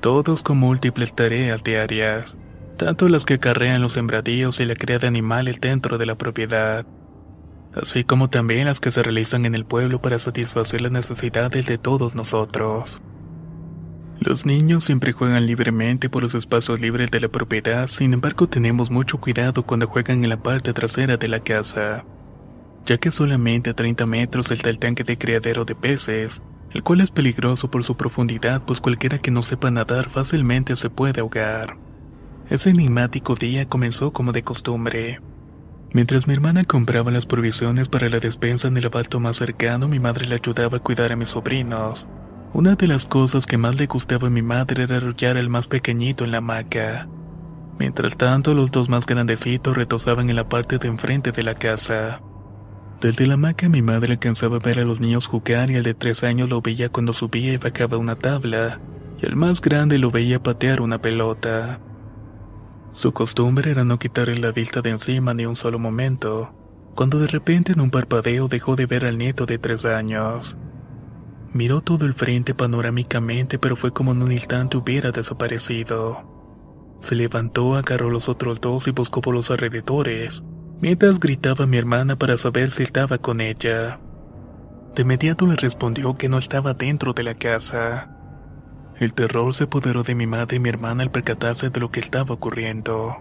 Todos 0.00 0.44
con 0.44 0.58
múltiples 0.58 1.16
tareas 1.16 1.64
diarias, 1.64 2.38
tanto 2.76 3.08
las 3.08 3.24
que 3.24 3.34
acarrean 3.34 3.82
los 3.82 3.94
sembradíos 3.94 4.60
y 4.60 4.66
la 4.66 4.76
cría 4.76 5.00
de 5.00 5.08
animales 5.08 5.60
dentro 5.60 5.98
de 5.98 6.06
la 6.06 6.14
propiedad, 6.14 6.86
así 7.74 8.04
como 8.04 8.30
también 8.30 8.66
las 8.66 8.78
que 8.78 8.92
se 8.92 9.02
realizan 9.02 9.46
en 9.46 9.56
el 9.56 9.64
pueblo 9.64 10.00
para 10.00 10.20
satisfacer 10.20 10.80
las 10.80 10.92
necesidades 10.92 11.66
de 11.66 11.76
todos 11.76 12.14
nosotros. 12.14 13.02
Los 14.24 14.46
niños 14.46 14.84
siempre 14.84 15.10
juegan 15.10 15.46
libremente 15.46 16.08
por 16.08 16.22
los 16.22 16.36
espacios 16.36 16.80
libres 16.80 17.10
de 17.10 17.18
la 17.18 17.28
propiedad, 17.28 17.88
sin 17.88 18.12
embargo 18.12 18.48
tenemos 18.48 18.88
mucho 18.88 19.18
cuidado 19.18 19.64
cuando 19.64 19.88
juegan 19.88 20.22
en 20.22 20.30
la 20.30 20.40
parte 20.40 20.72
trasera 20.72 21.16
de 21.16 21.26
la 21.26 21.40
casa, 21.40 22.04
ya 22.86 22.98
que 22.98 23.10
solamente 23.10 23.70
a 23.70 23.74
30 23.74 24.06
metros 24.06 24.52
está 24.52 24.70
el 24.70 24.78
tanque 24.78 25.02
de 25.02 25.18
criadero 25.18 25.64
de 25.64 25.74
peces, 25.74 26.40
el 26.70 26.84
cual 26.84 27.00
es 27.00 27.10
peligroso 27.10 27.68
por 27.68 27.82
su 27.82 27.96
profundidad 27.96 28.62
pues 28.64 28.80
cualquiera 28.80 29.18
que 29.18 29.32
no 29.32 29.42
sepa 29.42 29.72
nadar 29.72 30.08
fácilmente 30.08 30.76
se 30.76 30.88
puede 30.88 31.20
ahogar. 31.20 31.76
Ese 32.48 32.70
enigmático 32.70 33.34
día 33.34 33.68
comenzó 33.68 34.12
como 34.12 34.30
de 34.30 34.44
costumbre. 34.44 35.20
Mientras 35.94 36.28
mi 36.28 36.34
hermana 36.34 36.62
compraba 36.64 37.10
las 37.10 37.26
provisiones 37.26 37.88
para 37.88 38.08
la 38.08 38.20
despensa 38.20 38.68
en 38.68 38.76
el 38.76 38.86
abalto 38.86 39.18
más 39.18 39.36
cercano, 39.36 39.88
mi 39.88 39.98
madre 39.98 40.26
le 40.28 40.36
ayudaba 40.36 40.76
a 40.76 40.80
cuidar 40.80 41.10
a 41.10 41.16
mis 41.16 41.30
sobrinos. 41.30 42.08
Una 42.54 42.74
de 42.74 42.86
las 42.86 43.06
cosas 43.06 43.46
que 43.46 43.56
más 43.56 43.78
le 43.78 43.86
gustaba 43.86 44.26
a 44.28 44.30
mi 44.30 44.42
madre 44.42 44.82
era 44.82 44.98
arrullar 44.98 45.38
al 45.38 45.48
más 45.48 45.68
pequeñito 45.68 46.24
en 46.24 46.32
la 46.32 46.38
hamaca. 46.38 47.08
Mientras 47.78 48.18
tanto, 48.18 48.52
los 48.52 48.70
dos 48.70 48.90
más 48.90 49.06
grandecitos 49.06 49.74
retosaban 49.74 50.28
en 50.28 50.36
la 50.36 50.50
parte 50.50 50.76
de 50.76 50.88
enfrente 50.88 51.32
de 51.32 51.42
la 51.42 51.54
casa. 51.54 52.20
Desde 53.00 53.26
la 53.26 53.34
hamaca 53.34 53.70
mi 53.70 53.80
madre 53.80 54.12
alcanzaba 54.12 54.56
a 54.56 54.60
ver 54.60 54.78
a 54.80 54.84
los 54.84 55.00
niños 55.00 55.26
jugar 55.26 55.70
y 55.70 55.76
el 55.76 55.82
de 55.82 55.94
tres 55.94 56.24
años 56.24 56.50
lo 56.50 56.60
veía 56.60 56.90
cuando 56.90 57.14
subía 57.14 57.54
y 57.54 57.56
bajaba 57.56 57.96
una 57.96 58.16
tabla, 58.16 58.80
y 59.20 59.24
el 59.24 59.34
más 59.34 59.62
grande 59.62 59.96
lo 59.96 60.10
veía 60.10 60.42
patear 60.42 60.82
una 60.82 61.00
pelota. 61.00 61.80
Su 62.92 63.12
costumbre 63.12 63.70
era 63.70 63.82
no 63.82 63.98
quitarle 63.98 64.36
la 64.36 64.52
vista 64.52 64.82
de 64.82 64.90
encima 64.90 65.32
ni 65.32 65.46
un 65.46 65.56
solo 65.56 65.78
momento, 65.78 66.52
cuando 66.94 67.18
de 67.18 67.28
repente 67.28 67.72
en 67.72 67.80
un 67.80 67.90
parpadeo 67.90 68.46
dejó 68.46 68.76
de 68.76 68.84
ver 68.84 69.06
al 69.06 69.16
nieto 69.16 69.46
de 69.46 69.58
tres 69.58 69.86
años. 69.86 70.58
Miró 71.54 71.82
todo 71.82 72.06
el 72.06 72.14
frente 72.14 72.54
panorámicamente, 72.54 73.58
pero 73.58 73.76
fue 73.76 73.92
como 73.92 74.12
en 74.12 74.22
un 74.22 74.32
instante 74.32 74.78
hubiera 74.78 75.10
desaparecido. 75.10 76.96
Se 77.00 77.14
levantó, 77.14 77.74
agarró 77.74 78.10
los 78.10 78.28
otros 78.28 78.60
dos 78.60 78.88
y 78.88 78.92
buscó 78.92 79.20
por 79.20 79.34
los 79.34 79.50
alrededores, 79.50 80.44
mientras 80.80 81.20
gritaba 81.20 81.64
a 81.64 81.66
mi 81.66 81.76
hermana 81.76 82.16
para 82.16 82.38
saber 82.38 82.70
si 82.70 82.84
estaba 82.84 83.18
con 83.18 83.40
ella. 83.40 84.00
De 84.94 85.02
inmediato 85.02 85.46
le 85.46 85.56
respondió 85.56 86.16
que 86.16 86.28
no 86.28 86.38
estaba 86.38 86.74
dentro 86.74 87.12
de 87.12 87.22
la 87.22 87.34
casa. 87.34 88.16
El 88.98 89.14
terror 89.14 89.52
se 89.52 89.64
apoderó 89.64 90.02
de 90.02 90.14
mi 90.14 90.26
madre 90.26 90.56
y 90.56 90.60
mi 90.60 90.68
hermana 90.68 91.02
al 91.02 91.10
percatarse 91.10 91.70
de 91.70 91.80
lo 91.80 91.90
que 91.90 92.00
estaba 92.00 92.34
ocurriendo. 92.34 93.16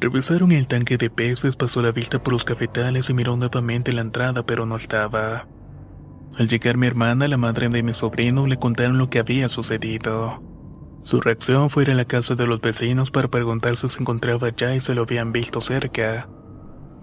Revisaron 0.00 0.52
el 0.52 0.66
tanque 0.66 0.98
de 0.98 1.10
peces, 1.10 1.56
pasó 1.56 1.82
la 1.82 1.90
vista 1.90 2.22
por 2.22 2.32
los 2.32 2.44
cafetales 2.44 3.08
y 3.10 3.14
miró 3.14 3.36
nuevamente 3.36 3.92
la 3.92 4.02
entrada, 4.02 4.44
pero 4.44 4.66
no 4.66 4.76
estaba. 4.76 5.48
Al 6.36 6.48
llegar 6.48 6.76
mi 6.76 6.88
hermana, 6.88 7.28
la 7.28 7.36
madre 7.36 7.68
de 7.68 7.82
mi 7.82 7.94
sobrino, 7.94 8.46
le 8.46 8.58
contaron 8.58 8.98
lo 8.98 9.08
que 9.08 9.20
había 9.20 9.48
sucedido. 9.48 10.42
Su 11.02 11.20
reacción 11.20 11.70
fue 11.70 11.84
ir 11.84 11.90
a 11.90 11.94
la 11.94 12.06
casa 12.06 12.34
de 12.34 12.46
los 12.46 12.60
vecinos 12.60 13.10
para 13.10 13.28
preguntarse 13.28 13.88
si 13.88 13.94
se 13.96 14.00
encontraba 14.00 14.48
allá 14.48 14.74
y 14.74 14.80
se 14.80 14.94
lo 14.94 15.02
habían 15.02 15.32
visto 15.32 15.60
cerca. 15.60 16.28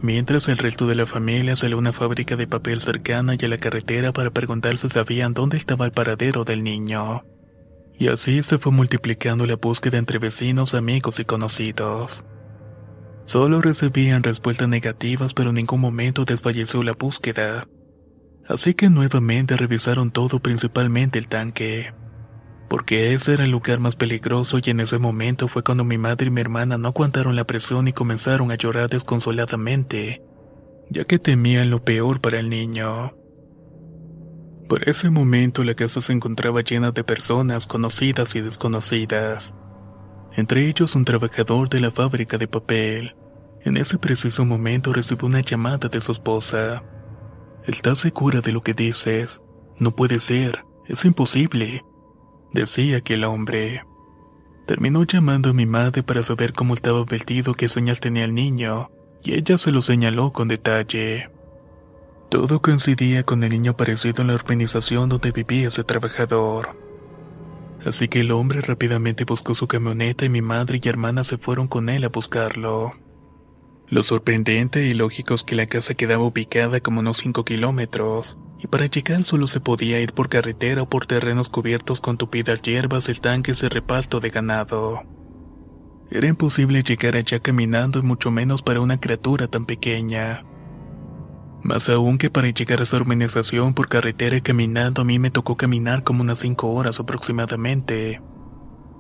Mientras 0.02 0.50
el 0.50 0.58
resto 0.58 0.88
de 0.88 0.96
la 0.96 1.06
familia 1.06 1.56
salió 1.56 1.78
a 1.78 1.80
una 1.80 1.94
fábrica 1.94 2.36
de 2.36 2.48
papel 2.48 2.82
cercana 2.82 3.36
y 3.40 3.46
a 3.46 3.48
la 3.48 3.58
carretera 3.58 4.12
para 4.12 4.32
preguntarse 4.32 4.90
si 4.90 4.96
sabían 4.96 5.34
dónde 5.34 5.58
estaba 5.58 5.86
el 5.86 5.92
paradero 5.92 6.44
del 6.44 6.64
niño. 6.64 7.24
Y 7.98 8.08
así 8.08 8.42
se 8.42 8.58
fue 8.58 8.72
multiplicando 8.72 9.46
la 9.46 9.56
búsqueda 9.56 10.00
entre 10.00 10.18
vecinos, 10.18 10.74
amigos 10.74 11.20
y 11.20 11.26
conocidos. 11.26 12.26
Solo 13.26 13.62
recibían 13.62 14.24
respuestas 14.24 14.68
negativas, 14.68 15.36
pero 15.36 15.50
en 15.50 15.56
ningún 15.56 15.80
momento 15.80 16.26
desfalleció 16.26 16.82
la 16.82 16.94
búsqueda. 16.94 17.68
Así 18.52 18.74
que 18.74 18.90
nuevamente 18.90 19.56
revisaron 19.56 20.12
todo, 20.12 20.42
principalmente 20.42 21.18
el 21.18 21.30
tanque. 21.30 21.94
Porque 22.70 23.14
ese 23.14 23.34
era 23.34 23.46
el 23.46 23.52
lugar 23.52 23.80
más 23.80 23.96
peligroso 23.96 24.60
y 24.62 24.70
en 24.70 24.82
ese 24.82 24.98
momento 24.98 25.48
fue 25.48 25.64
cuando 25.64 25.86
mi 25.86 25.98
madre 25.98 26.28
y 26.28 26.32
mi 26.32 26.42
hermana 26.42 26.78
no 26.78 26.90
aguantaron 26.90 27.38
la 27.38 27.46
presión 27.46 27.88
y 27.88 27.94
comenzaron 27.94 28.52
a 28.52 28.56
llorar 28.56 28.90
desconsoladamente, 28.90 30.22
ya 30.90 31.06
que 31.06 31.18
temían 31.18 31.70
lo 31.70 31.86
peor 31.86 32.20
para 32.20 32.40
el 32.40 32.50
niño. 32.50 33.14
Por 34.68 34.88
ese 34.88 35.10
momento 35.10 35.64
la 35.64 35.76
casa 35.76 36.02
se 36.02 36.12
encontraba 36.12 36.60
llena 36.60 36.92
de 36.92 37.06
personas 37.06 37.68
conocidas 37.68 38.36
y 38.36 38.42
desconocidas, 38.42 39.54
entre 40.36 40.68
ellos 40.68 40.94
un 40.96 41.06
trabajador 41.06 41.70
de 41.70 41.80
la 41.80 41.92
fábrica 41.92 42.38
de 42.38 42.50
papel. 42.50 43.16
En 43.62 43.78
ese 43.78 43.98
preciso 43.98 44.44
momento 44.44 44.92
recibió 44.92 45.28
una 45.28 45.40
llamada 45.40 45.88
de 45.88 46.02
su 46.02 46.12
esposa. 46.12 46.84
¿Estás 47.68 48.00
segura 48.00 48.42
de 48.42 48.52
lo 48.52 48.62
que 48.62 48.74
dices? 48.74 49.44
No 49.78 49.96
puede 49.96 50.20
ser, 50.20 50.66
es 50.88 51.06
imposible, 51.06 51.86
decía 52.54 52.98
aquel 52.98 53.24
hombre. 53.24 53.84
Terminó 54.66 55.04
llamando 55.04 55.52
a 55.52 55.54
mi 55.54 55.68
madre 55.68 56.02
para 56.02 56.24
saber 56.24 56.54
cómo 56.54 56.74
estaba 56.74 57.06
vestido, 57.06 57.54
qué 57.54 57.70
señal 57.70 58.00
tenía 58.00 58.26
el 58.26 58.34
niño, 58.34 58.90
y 59.24 59.36
ella 59.36 59.60
se 59.60 59.72
lo 59.72 59.84
señaló 59.84 60.34
con 60.34 60.48
detalle. 60.48 61.30
Todo 62.30 62.64
coincidía 62.64 63.24
con 63.24 63.44
el 63.44 63.52
niño 63.52 63.74
aparecido 63.74 64.22
en 64.22 64.30
la 64.30 64.36
urbanización 64.36 65.10
donde 65.10 65.32
vivía 65.32 65.68
ese 65.68 65.84
trabajador. 65.84 66.76
Así 67.86 68.08
que 68.08 68.22
el 68.22 68.32
hombre 68.32 68.62
rápidamente 68.62 69.24
buscó 69.24 69.54
su 69.54 69.68
camioneta 69.68 70.26
y 70.26 70.30
mi 70.30 70.42
madre 70.42 70.80
y 70.82 70.90
hermana 70.90 71.24
se 71.24 71.38
fueron 71.38 71.68
con 71.68 71.90
él 71.90 72.06
a 72.06 72.10
buscarlo. 72.10 72.94
Lo 73.92 74.04
sorprendente 74.04 74.86
y 74.86 74.94
lógico 74.94 75.34
es 75.34 75.44
que 75.44 75.54
la 75.54 75.66
casa 75.66 75.96
quedaba 75.96 76.24
ubicada 76.24 76.80
como 76.80 77.02
unos 77.02 77.18
5 77.18 77.44
kilómetros, 77.44 78.38
y 78.58 78.68
para 78.68 78.86
llegar 78.86 79.26
solo 79.26 79.48
se 79.48 79.60
podía 79.60 80.00
ir 80.00 80.14
por 80.14 80.30
carretera 80.30 80.84
o 80.84 80.90
por 80.90 81.06
terrenos 81.06 81.50
cubiertos 81.50 82.00
con 82.00 82.18
tupidas 82.18 82.62
hierbas, 82.62 83.12
tanques 83.20 83.60
de 83.60 83.68
reparto 83.68 84.22
de 84.22 84.30
ganado. 84.30 85.02
Era 86.10 86.28
imposible 86.28 86.84
llegar 86.84 87.18
allá 87.18 87.42
caminando 87.42 88.00
y 88.00 88.04
mucho 88.04 88.32
menos 88.32 88.62
para 88.62 88.80
una 88.80 88.98
criatura 88.98 89.50
tan 89.50 89.66
pequeña. 89.66 90.46
Más 91.62 91.90
aún 91.90 92.18
que 92.18 92.30
para 92.30 92.50
llegar 92.50 92.80
a 92.80 92.84
esa 92.84 92.96
urbanización 92.96 93.74
por 93.74 93.90
carretera 93.90 94.38
y 94.38 94.42
caminando 94.42 95.02
a 95.02 95.06
mí 95.06 95.20
me 95.20 95.32
tocó 95.32 95.58
caminar 95.58 96.06
como 96.06 96.22
unas 96.22 96.40
5 96.40 96.72
horas 96.72 97.02
aproximadamente. 97.02 98.22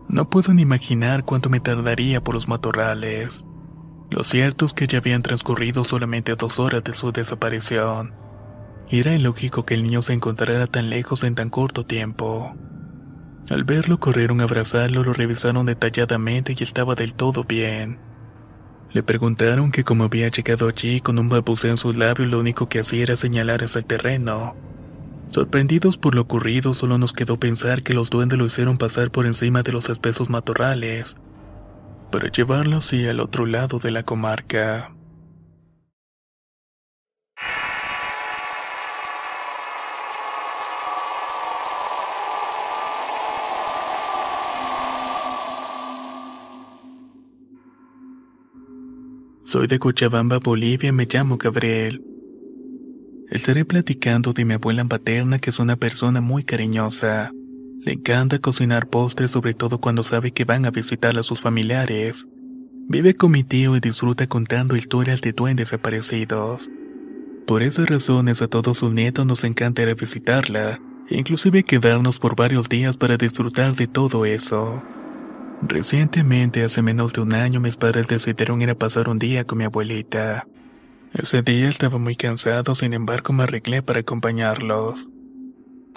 No 0.09 0.29
puedo 0.29 0.53
ni 0.53 0.63
imaginar 0.63 1.23
cuánto 1.23 1.49
me 1.49 1.61
tardaría 1.61 2.21
por 2.21 2.35
los 2.35 2.49
matorrales. 2.49 3.45
Lo 4.11 4.25
cierto 4.25 4.65
es 4.65 4.73
que 4.73 4.87
ya 4.87 4.97
habían 4.97 5.21
transcurrido 5.21 5.85
solamente 5.85 6.35
dos 6.35 6.59
horas 6.59 6.83
de 6.83 6.93
su 6.93 7.13
desaparición. 7.13 8.13
Era 8.89 9.15
ilógico 9.15 9.65
que 9.65 9.73
el 9.73 9.83
niño 9.83 10.01
se 10.01 10.11
encontrara 10.11 10.67
tan 10.67 10.89
lejos 10.89 11.23
en 11.23 11.33
tan 11.33 11.49
corto 11.49 11.85
tiempo. 11.85 12.53
Al 13.49 13.63
verlo 13.63 14.01
corrieron 14.01 14.41
a 14.41 14.43
abrazarlo, 14.43 15.05
lo 15.05 15.13
revisaron 15.13 15.65
detalladamente 15.65 16.53
y 16.57 16.61
estaba 16.61 16.93
del 16.93 17.13
todo 17.13 17.45
bien. 17.45 17.99
Le 18.91 19.01
preguntaron 19.01 19.71
que 19.71 19.85
como 19.85 20.03
había 20.03 20.27
llegado 20.27 20.67
allí 20.67 20.99
con 20.99 21.17
un 21.17 21.29
balbuceo 21.29 21.71
en 21.71 21.77
sus 21.77 21.95
labios, 21.95 22.29
lo 22.29 22.37
único 22.37 22.67
que 22.67 22.81
hacía 22.81 23.03
era 23.03 23.15
señalar 23.15 23.63
hacia 23.63 23.79
el 23.79 23.85
terreno. 23.85 24.57
Sorprendidos 25.29 25.97
por 25.97 26.15
lo 26.15 26.23
ocurrido, 26.23 26.73
solo 26.73 26.97
nos 26.97 27.13
quedó 27.13 27.39
pensar 27.39 27.81
que 27.81 27.93
los 27.93 28.09
duendes 28.09 28.37
lo 28.37 28.45
hicieron 28.45 28.77
pasar 28.77 29.09
por 29.09 29.25
encima 29.25 29.63
de 29.63 29.71
los 29.71 29.89
espesos 29.89 30.29
matorrales, 30.29 31.15
para 32.11 32.29
llevarlo 32.29 32.77
así 32.77 33.07
al 33.07 33.19
otro 33.19 33.45
lado 33.45 33.79
de 33.79 33.91
la 33.91 34.03
comarca. 34.03 34.93
Soy 49.43 49.67
de 49.67 49.79
Cochabamba, 49.79 50.39
Bolivia 50.39 50.93
me 50.93 51.07
llamo 51.11 51.37
Gabriel. 51.37 52.05
Estaré 53.29 53.65
platicando 53.65 54.33
de 54.33 54.45
mi 54.45 54.53
abuela 54.53 54.85
paterna 54.85 55.39
que 55.39 55.49
es 55.49 55.59
una 55.59 55.75
persona 55.75 56.21
muy 56.21 56.43
cariñosa. 56.43 57.31
Le 57.83 57.93
encanta 57.93 58.37
cocinar 58.37 58.87
postres 58.87 59.31
sobre 59.31 59.55
todo 59.55 59.79
cuando 59.79 60.03
sabe 60.03 60.31
que 60.31 60.45
van 60.45 60.65
a 60.65 60.71
visitar 60.71 61.17
a 61.17 61.23
sus 61.23 61.41
familiares. 61.41 62.27
Vive 62.87 63.15
con 63.15 63.31
mi 63.31 63.43
tío 63.43 63.75
y 63.75 63.79
disfruta 63.79 64.27
contando 64.27 64.75
historias 64.75 65.21
de 65.21 65.33
duendes 65.33 65.73
aparecidos. 65.73 66.69
Por 67.47 67.63
esas 67.63 67.89
razones 67.89 68.43
a 68.43 68.47
todos 68.47 68.77
sus 68.77 68.93
nietos 68.93 69.25
nos 69.25 69.43
encanta 69.43 69.81
ir 69.81 69.89
a 69.89 69.95
visitarla, 69.95 70.79
e 71.09 71.17
inclusive 71.17 71.63
quedarnos 71.63 72.19
por 72.19 72.35
varios 72.35 72.69
días 72.69 72.97
para 72.97 73.17
disfrutar 73.17 73.75
de 73.75 73.87
todo 73.87 74.25
eso. 74.25 74.83
Recientemente, 75.63 76.63
hace 76.63 76.81
menos 76.81 77.13
de 77.13 77.21
un 77.21 77.33
año, 77.33 77.59
mis 77.59 77.77
padres 77.77 78.07
decidieron 78.07 78.61
ir 78.61 78.69
a 78.69 78.75
pasar 78.75 79.09
un 79.09 79.17
día 79.17 79.43
con 79.45 79.57
mi 79.57 79.63
abuelita. 79.63 80.47
Ese 81.13 81.41
día 81.41 81.67
estaba 81.67 81.97
muy 81.97 82.15
cansado, 82.15 82.75
sin 82.75 82.93
embargo 82.93 83.33
me 83.33 83.43
arreglé 83.43 83.81
para 83.81 84.01
acompañarlos. 84.01 85.09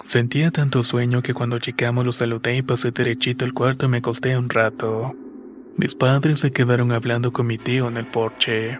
Sentía 0.03 0.51
tanto 0.51 0.83
sueño 0.83 1.21
que 1.21 1.33
cuando 1.33 1.57
llegamos 1.57 2.05
los 2.05 2.17
saludé 2.17 2.57
y 2.57 2.61
pasé 2.61 2.91
derechito 2.91 3.45
al 3.45 3.53
cuarto 3.53 3.85
y 3.85 3.89
me 3.89 3.97
acosté 3.97 4.37
un 4.37 4.49
rato. 4.49 5.15
Mis 5.77 5.95
padres 5.95 6.39
se 6.39 6.51
quedaron 6.51 6.91
hablando 6.91 7.31
con 7.31 7.47
mi 7.47 7.57
tío 7.57 7.87
en 7.87 7.97
el 7.97 8.07
porche. 8.07 8.79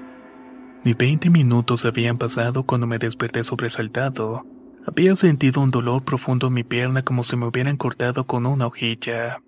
Ni 0.83 0.93
veinte 0.93 1.29
minutos 1.29 1.85
habían 1.85 2.17
pasado 2.17 2.63
cuando 2.63 2.85
me 2.85 2.99
desperté 2.99 3.43
sobresaltado. 3.43 4.45
Había 4.85 5.15
sentido 5.15 5.61
un 5.61 5.71
dolor 5.71 6.03
profundo 6.03 6.47
en 6.47 6.53
mi 6.53 6.63
pierna 6.63 7.01
como 7.01 7.23
si 7.23 7.35
me 7.35 7.47
hubieran 7.47 7.75
cortado 7.75 8.27
con 8.27 8.45
una 8.45 8.67
hojilla. 8.67 9.41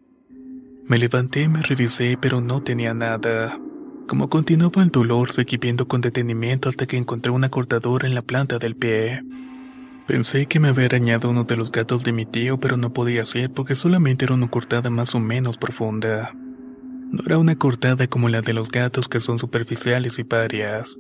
Me 0.86 0.98
levanté 0.98 1.44
y 1.44 1.48
me 1.48 1.62
revisé, 1.62 2.18
pero 2.20 2.42
no 2.42 2.64
tenía 2.64 2.94
nada. 2.94 3.60
Como 4.08 4.30
continuaba 4.30 4.82
el 4.82 4.90
dolor, 4.90 5.32
seguí 5.32 5.58
viendo 5.58 5.88
con 5.88 6.02
detenimiento 6.02 6.70
hasta 6.70 6.88
que 6.88 6.98
encontré 6.98 7.32
una 7.32 7.50
cortadura 7.50 8.08
en 8.08 8.16
la 8.16 8.22
planta 8.22 8.58
del 8.58 8.76
pie. 8.76 9.22
Pensé 10.08 10.46
que 10.46 10.62
me 10.62 10.70
había 10.70 10.86
arañado 10.86 11.30
uno 11.30 11.44
de 11.44 11.58
los 11.58 11.70
gatos 11.70 12.06
de 12.06 12.14
mi 12.14 12.26
tío, 12.26 12.58
pero 12.58 12.78
no 12.78 12.94
podía 12.94 13.26
ser 13.26 13.52
porque 13.52 13.76
solamente 13.76 14.24
era 14.24 14.36
una 14.36 14.50
cortada 14.50 14.90
más 14.90 15.14
o 15.16 15.20
menos 15.20 15.58
profunda. 15.58 16.34
No 17.12 17.24
era 17.26 17.38
una 17.38 17.58
cortada 17.58 18.08
como 18.08 18.30
la 18.30 18.42
de 18.42 18.54
los 18.54 18.72
gatos 18.72 19.10
que 19.10 19.20
son 19.20 19.38
superficiales 19.38 20.18
y 20.18 20.24
parias. 20.24 20.98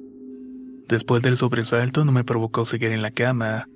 Después 0.89 1.24
del 1.24 1.38
sobresalto 1.38 2.04
no 2.04 2.12
me 2.12 2.26
provocó 2.26 2.65
seguir 2.65 2.91
en 2.91 3.02
la 3.02 3.12
cama. 3.12 3.70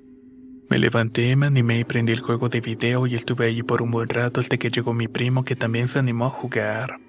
Me 0.70 0.78
levanté, 0.78 1.34
me 1.38 1.46
animé 1.46 1.80
y 1.80 1.84
prendí 1.86 2.12
el 2.12 2.20
juego 2.20 2.50
de 2.50 2.60
video 2.60 3.08
y 3.08 3.15
estuve 3.15 3.48
allí 3.48 3.63
por 3.63 3.82
un 3.82 3.91
buen 3.91 4.10
rato 4.10 4.41
hasta 4.41 4.58
que 4.58 4.70
llegó 4.70 4.94
mi 4.94 5.08
primo 5.08 5.46
que 5.46 5.56
también 5.56 5.88
se 5.88 6.00
animó 6.00 6.26
a 6.26 6.30
jugar. 6.30 7.00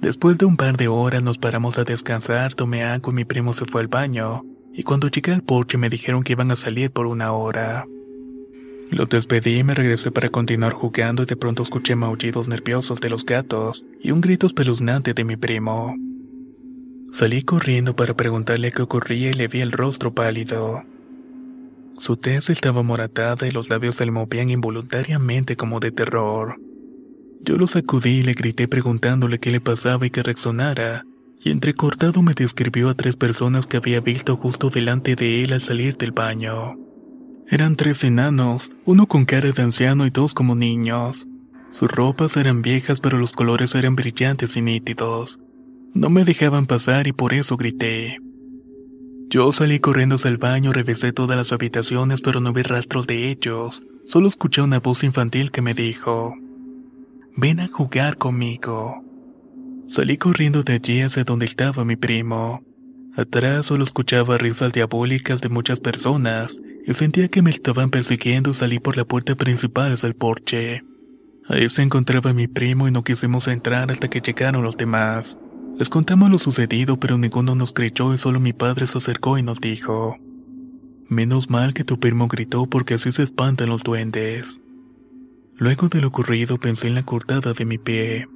Después 0.00 0.36
de 0.38 0.46
un 0.46 0.56
par 0.56 0.76
de 0.76 0.88
horas 0.88 1.22
nos 1.22 1.38
paramos 1.38 1.78
a 1.78 1.84
descansar, 1.84 2.54
tomé 2.54 2.82
agua 2.82 3.12
y 3.12 3.16
mi 3.16 3.24
primo 3.24 3.52
se 3.52 3.66
fue 3.66 3.82
al 3.82 3.88
baño, 3.88 4.44
y 4.72 4.82
cuando 4.82 5.08
llegué 5.08 5.32
al 5.32 5.42
porche 5.42 5.78
me 5.78 5.88
dijeron 5.88 6.22
que 6.22 6.32
iban 6.32 6.50
a 6.50 6.56
salir 6.56 6.90
por 6.90 7.06
una 7.06 7.32
hora. 7.32 7.86
Lo 8.90 9.06
despedí 9.06 9.58
y 9.58 9.64
me 9.64 9.74
regresé 9.74 10.10
para 10.10 10.30
continuar 10.30 10.72
jugando 10.72 11.22
y 11.22 11.26
de 11.26 11.36
pronto 11.36 11.62
escuché 11.62 11.94
maullidos 11.94 12.48
nerviosos 12.48 13.00
de 13.00 13.08
los 13.08 13.24
gatos 13.24 13.86
y 14.00 14.10
un 14.10 14.20
grito 14.20 14.46
espeluznante 14.46 15.14
de 15.14 15.24
mi 15.24 15.36
primo. 15.36 15.94
Salí 17.12 17.42
corriendo 17.42 17.94
para 17.94 18.14
preguntarle 18.14 18.72
qué 18.72 18.82
ocurría 18.82 19.30
y 19.30 19.34
le 19.34 19.48
vi 19.48 19.60
el 19.60 19.72
rostro 19.72 20.12
pálido. 20.12 20.84
Su 21.98 22.16
tez 22.16 22.50
estaba 22.50 22.82
moratada 22.82 23.46
y 23.46 23.50
los 23.50 23.68
labios 23.68 23.96
se 23.96 24.06
le 24.06 24.10
movían 24.10 24.48
involuntariamente 24.48 25.56
como 25.56 25.80
de 25.80 25.92
terror. 25.92 26.60
Yo 27.42 27.56
lo 27.56 27.66
sacudí 27.66 28.18
y 28.18 28.22
le 28.22 28.34
grité 28.34 28.68
preguntándole 28.68 29.38
qué 29.38 29.50
le 29.50 29.60
pasaba 29.60 30.06
y 30.06 30.10
que 30.10 30.22
reaccionara, 30.22 31.04
y 31.42 31.50
entrecortado 31.50 32.22
me 32.22 32.34
describió 32.34 32.90
a 32.90 32.94
tres 32.94 33.16
personas 33.16 33.66
que 33.66 33.78
había 33.78 34.00
visto 34.00 34.36
justo 34.36 34.70
delante 34.70 35.16
de 35.16 35.42
él 35.42 35.52
al 35.52 35.60
salir 35.60 35.96
del 35.96 36.12
baño. 36.12 36.76
Eran 37.48 37.76
tres 37.76 38.04
enanos, 38.04 38.70
uno 38.84 39.06
con 39.06 39.24
cara 39.24 39.50
de 39.50 39.62
anciano 39.62 40.06
y 40.06 40.10
dos 40.10 40.34
como 40.34 40.54
niños. 40.54 41.28
Sus 41.70 41.90
ropas 41.90 42.36
eran 42.36 42.62
viejas 42.62 43.00
pero 43.00 43.18
los 43.18 43.32
colores 43.32 43.74
eran 43.74 43.96
brillantes 43.96 44.56
y 44.56 44.62
nítidos. 44.62 45.40
No 45.94 46.10
me 46.10 46.24
dejaban 46.24 46.66
pasar 46.66 47.06
y 47.06 47.12
por 47.12 47.34
eso 47.34 47.56
grité. 47.56 48.20
Yo 49.28 49.50
salí 49.52 49.78
corriendo 49.78 50.16
hacia 50.16 50.30
el 50.30 50.38
baño, 50.38 50.72
revisé 50.72 51.12
todas 51.12 51.36
las 51.36 51.52
habitaciones, 51.52 52.20
pero 52.20 52.40
no 52.40 52.52
vi 52.52 52.62
rastros 52.62 53.06
de 53.06 53.30
ellos. 53.30 53.84
Solo 54.04 54.28
escuché 54.28 54.60
una 54.60 54.80
voz 54.80 55.04
infantil 55.04 55.52
que 55.52 55.62
me 55.62 55.72
dijo: 55.72 56.34
Ven 57.36 57.60
a 57.60 57.68
jugar 57.68 58.18
conmigo. 58.18 59.04
Salí 59.90 60.18
corriendo 60.18 60.62
de 60.62 60.74
allí 60.74 61.00
hacia 61.00 61.24
donde 61.24 61.46
estaba 61.46 61.84
mi 61.84 61.96
primo. 61.96 62.62
Atrás 63.16 63.66
solo 63.66 63.82
escuchaba 63.82 64.38
risas 64.38 64.72
diabólicas 64.72 65.40
de 65.40 65.48
muchas 65.48 65.80
personas 65.80 66.60
y 66.86 66.94
sentía 66.94 67.26
que 67.26 67.42
me 67.42 67.50
estaban 67.50 67.90
persiguiendo 67.90 68.50
y 68.50 68.54
salí 68.54 68.78
por 68.78 68.96
la 68.96 69.04
puerta 69.04 69.34
principal 69.34 69.92
hacia 69.92 70.06
el 70.06 70.14
porche. 70.14 70.84
Ahí 71.48 71.68
se 71.68 71.82
encontraba 71.82 72.32
mi 72.32 72.46
primo 72.46 72.86
y 72.86 72.92
no 72.92 73.02
quisimos 73.02 73.48
entrar 73.48 73.90
hasta 73.90 74.08
que 74.08 74.20
llegaron 74.20 74.62
los 74.62 74.76
demás. 74.76 75.40
Les 75.76 75.88
contamos 75.88 76.30
lo 76.30 76.38
sucedido, 76.38 77.00
pero 77.00 77.18
ninguno 77.18 77.56
nos 77.56 77.72
creyó 77.72 78.14
y 78.14 78.18
solo 78.18 78.38
mi 78.38 78.52
padre 78.52 78.86
se 78.86 78.98
acercó 78.98 79.38
y 79.38 79.42
nos 79.42 79.60
dijo, 79.60 80.18
Menos 81.08 81.50
mal 81.50 81.74
que 81.74 81.82
tu 81.82 81.98
primo 81.98 82.28
gritó 82.28 82.68
porque 82.68 82.94
así 82.94 83.10
se 83.10 83.24
espantan 83.24 83.68
los 83.68 83.82
duendes. 83.82 84.60
Luego 85.56 85.88
de 85.88 86.00
lo 86.00 86.06
ocurrido 86.06 86.58
pensé 86.58 86.86
en 86.86 86.94
la 86.94 87.02
cortada 87.02 87.54
de 87.54 87.64
mi 87.64 87.78
pie. 87.78 88.28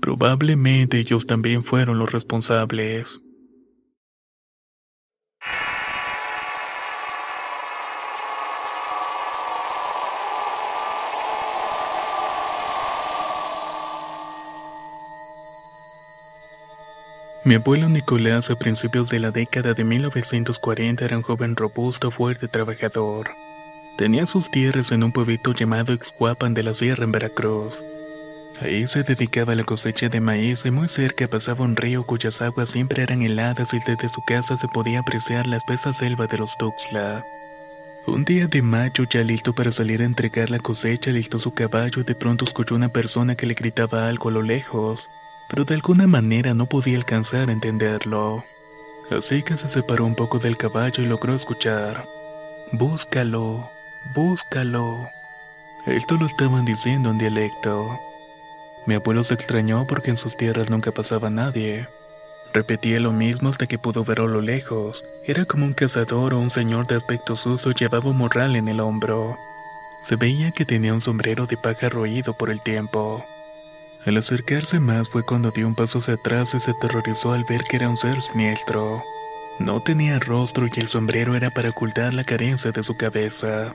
Probablemente 0.00 0.98
ellos 0.98 1.26
también 1.26 1.64
fueron 1.64 1.98
los 1.98 2.12
responsables. 2.12 3.20
Mi 17.46 17.54
abuelo 17.54 17.88
Nicolás 17.88 18.50
a 18.50 18.58
principios 18.58 19.08
de 19.08 19.20
la 19.20 19.30
década 19.30 19.72
de 19.72 19.84
1940 19.84 21.04
era 21.04 21.16
un 21.16 21.22
joven 21.22 21.54
robusto, 21.54 22.10
fuerte 22.10 22.48
trabajador. 22.48 23.30
Tenía 23.96 24.26
sus 24.26 24.50
tierras 24.50 24.90
en 24.90 25.04
un 25.04 25.12
pueblito 25.12 25.52
llamado 25.52 25.92
Exhuapan 25.92 26.54
de 26.54 26.64
la 26.64 26.74
Sierra 26.74 27.04
en 27.04 27.12
Veracruz. 27.12 27.84
Ahí 28.60 28.86
se 28.86 29.02
dedicaba 29.02 29.52
a 29.52 29.56
la 29.56 29.64
cosecha 29.64 30.08
de 30.08 30.20
maíz 30.20 30.64
y 30.64 30.70
muy 30.70 30.88
cerca 30.88 31.28
pasaba 31.28 31.64
un 31.64 31.76
río 31.76 32.04
cuyas 32.04 32.40
aguas 32.40 32.70
siempre 32.70 33.02
eran 33.02 33.22
heladas 33.22 33.74
y 33.74 33.78
desde 33.86 34.08
su 34.08 34.22
casa 34.22 34.56
se 34.56 34.68
podía 34.68 35.00
apreciar 35.00 35.46
la 35.46 35.58
espesa 35.58 35.92
selva 35.92 36.26
de 36.26 36.38
los 36.38 36.56
Tuxtla. 36.56 37.24
Un 38.06 38.24
día 38.24 38.46
de 38.46 38.62
mayo, 38.62 39.04
ya 39.10 39.22
listo 39.22 39.54
para 39.54 39.72
salir 39.72 40.00
a 40.00 40.04
entregar 40.04 40.50
la 40.50 40.58
cosecha, 40.58 41.10
listó 41.10 41.38
su 41.38 41.52
caballo 41.52 42.00
y 42.00 42.04
de 42.04 42.14
pronto 42.14 42.44
escuchó 42.44 42.74
una 42.74 42.88
persona 42.88 43.34
que 43.34 43.46
le 43.46 43.54
gritaba 43.54 44.08
algo 44.08 44.28
a 44.28 44.32
lo 44.32 44.42
lejos 44.42 45.10
pero 45.48 45.64
de 45.64 45.74
alguna 45.74 46.06
manera 46.06 46.54
no 46.54 46.66
podía 46.66 46.96
alcanzar 46.96 47.48
a 47.48 47.52
entenderlo. 47.52 48.44
Así 49.10 49.42
que 49.42 49.56
se 49.56 49.68
separó 49.68 50.04
un 50.04 50.14
poco 50.14 50.38
del 50.38 50.56
caballo 50.56 51.02
y 51.02 51.06
logró 51.06 51.34
escuchar. 51.34 52.08
Búscalo, 52.72 53.70
búscalo. 54.14 55.08
Esto 55.86 56.16
lo 56.16 56.26
estaban 56.26 56.64
diciendo 56.64 57.10
en 57.10 57.18
dialecto. 57.18 58.00
Mi 58.86 58.94
abuelo 58.94 59.24
se 59.24 59.34
extrañó 59.34 59.86
porque 59.88 60.10
en 60.10 60.16
sus 60.16 60.36
tierras 60.36 60.70
nunca 60.70 60.92
pasaba 60.92 61.28
nadie. 61.28 61.88
Repetía 62.52 63.00
lo 63.00 63.12
mismo 63.12 63.48
hasta 63.48 63.66
que 63.66 63.78
pudo 63.78 64.04
ver 64.04 64.20
a 64.20 64.24
lo 64.24 64.40
lejos. 64.40 65.04
Era 65.26 65.44
como 65.44 65.66
un 65.66 65.74
cazador 65.74 66.32
o 66.32 66.38
un 66.38 66.50
señor 66.50 66.86
de 66.86 66.94
aspecto 66.94 67.36
sucio 67.36 67.72
llevaba 67.72 68.10
un 68.10 68.16
morral 68.16 68.56
en 68.56 68.68
el 68.68 68.80
hombro. 68.80 69.36
Se 70.04 70.16
veía 70.16 70.52
que 70.52 70.64
tenía 70.64 70.94
un 70.94 71.00
sombrero 71.00 71.46
de 71.46 71.56
paja 71.56 71.88
roído 71.88 72.32
por 72.34 72.48
el 72.48 72.62
tiempo. 72.62 73.26
Al 74.06 74.16
acercarse 74.16 74.78
más 74.78 75.08
fue 75.08 75.24
cuando 75.24 75.50
dio 75.50 75.66
un 75.66 75.74
paso 75.74 75.98
hacia 75.98 76.14
atrás 76.14 76.54
y 76.54 76.60
se 76.60 76.70
aterrorizó 76.70 77.32
al 77.32 77.44
ver 77.44 77.64
que 77.64 77.76
era 77.76 77.90
un 77.90 77.96
ser 77.96 78.22
siniestro. 78.22 79.02
No 79.58 79.82
tenía 79.82 80.20
rostro 80.20 80.66
y 80.66 80.80
el 80.80 80.86
sombrero 80.86 81.34
era 81.34 81.50
para 81.50 81.70
ocultar 81.70 82.14
la 82.14 82.22
carencia 82.22 82.70
de 82.70 82.84
su 82.84 82.96
cabeza. 82.96 83.74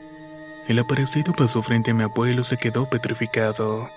El 0.68 0.80
aparecido 0.80 1.34
pasó 1.34 1.62
frente 1.62 1.92
a 1.92 1.94
mi 1.94 2.04
abuelo 2.04 2.44
y 2.44 2.46
se 2.46 2.58
quedó 2.58 2.90
petrificado. 2.90 3.90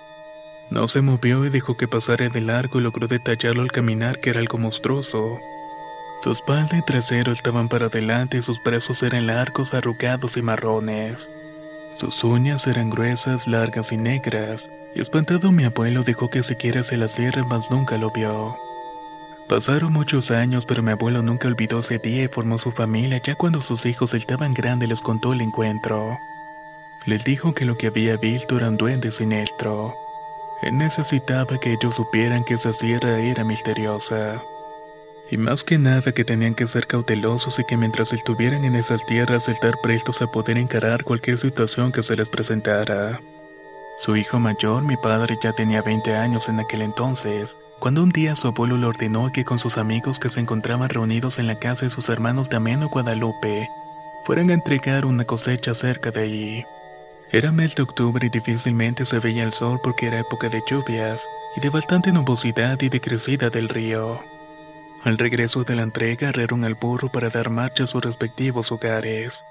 No 0.71 0.89
se 0.89 1.03
movió 1.03 1.45
y 1.45 1.51
dejó 1.51 1.77
que 1.77 1.89
pasara 1.89 2.29
de 2.29 2.41
largo 2.41 2.79
y 2.79 2.83
logró 2.83 3.07
detallarlo 3.07 3.63
al 3.63 3.71
caminar 3.71 4.21
que 4.21 4.31
era 4.31 4.41
algo 4.41 4.59
monstruoso. 4.59 5.39
Su 6.23 6.31
espalda 6.31 6.79
y 6.79 6.83
trasero 6.83 7.33
estaban 7.33 7.69
para 7.69 7.87
adelante 7.87 8.39
y 8.39 8.43
sus 8.43 8.63
brazos 8.63 9.03
eran 9.03 9.27
largos, 9.27 9.75
arrugados 9.75 10.37
y 10.37 10.43
marrones. 10.43 11.31
Sus 11.97 12.25
uñas 12.25 12.67
eran 12.67 12.91
gruesas, 12.91 13.47
largas 13.47 13.93
y 13.93 13.99
negras, 13.99 14.71
y 14.95 15.01
espantado 15.01 15.53
mi 15.53 15.65
abuelo 15.65 16.03
dijo 16.03 16.31
que 16.31 16.43
siquiera 16.43 16.83
se 16.83 16.97
la 16.97 17.09
cierre, 17.09 17.45
mas 17.45 17.71
nunca 17.71 17.99
lo 17.99 18.11
vio. 18.11 18.57
Pasaron 19.49 19.93
muchos 19.93 20.31
años, 20.31 20.65
pero 20.65 20.83
mi 20.83 20.93
abuelo 20.93 21.23
nunca 21.23 21.47
olvidó 21.49 21.81
ese 21.81 21.99
día 21.99 22.25
y 22.25 22.29
formó 22.29 22.57
su 22.57 22.73
familia. 22.73 23.21
Ya 23.23 23.35
cuando 23.35 23.61
sus 23.61 23.85
hijos 23.85 24.15
estaban 24.15 24.55
grandes 24.55 24.89
les 24.89 25.03
contó 25.03 25.35
el 25.35 25.43
encuentro. 25.43 26.17
Les 27.05 27.23
dijo 27.23 27.53
que 27.53 27.67
lo 27.67 27.77
que 27.77 27.89
había 27.89 28.17
visto 28.17 28.57
era 28.57 28.71
un 28.71 28.79
duende 28.79 29.13
siniestro. 29.13 29.95
Necesitaba 30.63 31.59
que 31.59 31.73
ellos 31.73 31.95
supieran 31.95 32.45
que 32.45 32.55
esa 32.55 32.73
sierra 32.73 33.19
era 33.19 33.45
misteriosa. 33.45 34.43
Y 35.31 35.37
más 35.37 35.65
que 35.65 35.79
nada 35.79 36.13
que 36.13 36.25
tenían 36.25 36.55
que 36.55 36.67
ser 36.67 36.87
cautelosos 36.87 37.59
y 37.59 37.65
que 37.65 37.77
mientras 37.77 38.13
estuvieran 38.13 38.65
en 38.65 38.75
esas 38.75 39.05
tierras 39.07 39.49
estar 39.49 39.75
prestos 39.83 40.23
a 40.23 40.31
poder 40.31 40.59
encarar 40.59 41.05
cualquier 41.05 41.39
situación 41.39 41.93
que 41.93 42.03
se 42.03 42.17
les 42.17 42.29
presentara. 42.29 43.21
Su 43.97 44.17
hijo 44.17 44.41
mayor, 44.41 44.83
mi 44.83 44.97
padre, 44.97 45.39
ya 45.43 45.53
tenía 45.53 45.81
20 45.81 46.17
años 46.17 46.49
en 46.49 46.61
aquel 46.61 46.83
entonces, 46.83 47.57
cuando 47.79 48.03
un 48.03 48.11
día 48.11 48.35
su 48.35 48.49
abuelo 48.49 48.77
le 48.77 48.87
ordenó 48.87 49.31
que 49.33 49.45
con 49.45 49.59
sus 49.59 49.79
amigos 49.79 50.19
que 50.19 50.29
se 50.29 50.41
encontraban 50.41 50.89
reunidos 50.89 51.39
en 51.39 51.47
la 51.47 51.59
casa 51.59 51.87
de 51.87 51.91
sus 51.91 52.09
hermanos 52.09 52.49
de 52.49 52.57
Ameno 52.57 52.89
Guadalupe, 52.89 53.69
fueran 54.25 54.51
a 54.51 54.55
entregar 54.55 55.05
una 55.05 55.25
cosecha 55.25 55.75
cerca 55.75 56.11
de 56.11 56.21
allí. 56.23 56.65
Era 57.35 57.51
mes 57.51 57.75
de 57.75 57.83
octubre 57.83 58.25
y 58.25 58.31
difícilmente 58.31 59.05
se 59.05 59.19
veía 59.19 59.43
el 59.43 59.51
sol 59.51 59.81
porque 59.83 60.07
era 60.07 60.21
época 60.21 60.49
de 60.49 60.63
lluvias 60.71 61.29
y 61.57 61.61
de 61.61 61.69
bastante 61.69 62.13
nubosidad 62.13 62.81
y 62.81 62.89
de 62.89 63.01
crecida 63.01 63.51
del 63.51 63.69
río. 63.69 64.21
Al 65.03 65.19
regreso 65.19 65.65
de 65.65 65.75
la 65.75 65.83
entrega 65.83 66.29
arrearon 66.29 66.63
al 66.63 66.77
burro 66.77 67.11
para 67.11 67.31
dar 67.31 67.51
marcha 67.51 67.83
a 67.83 67.87
sus 67.89 68.05
respectivos 68.05 68.71
hogares. 68.71 69.45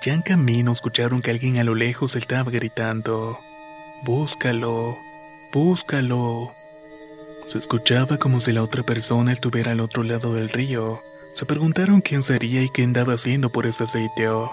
Ya 0.00 0.14
en 0.14 0.22
camino 0.22 0.72
escucharon 0.72 1.20
que 1.20 1.30
alguien 1.30 1.58
a 1.58 1.64
lo 1.64 1.74
lejos 1.74 2.16
estaba 2.16 2.50
gritando, 2.50 3.38
Búscalo, 4.02 4.98
búscalo. 5.52 6.54
Se 7.46 7.58
escuchaba 7.58 8.16
como 8.16 8.40
si 8.40 8.52
la 8.52 8.62
otra 8.62 8.82
persona 8.82 9.30
estuviera 9.30 9.72
al 9.72 9.80
otro 9.80 10.04
lado 10.04 10.32
del 10.32 10.48
río. 10.48 11.02
Se 11.34 11.44
preguntaron 11.44 12.00
quién 12.00 12.22
sería 12.22 12.62
y 12.62 12.70
qué 12.70 12.84
andaba 12.84 13.12
haciendo 13.12 13.52
por 13.52 13.66
ese 13.66 13.86
sitio. 13.86 14.52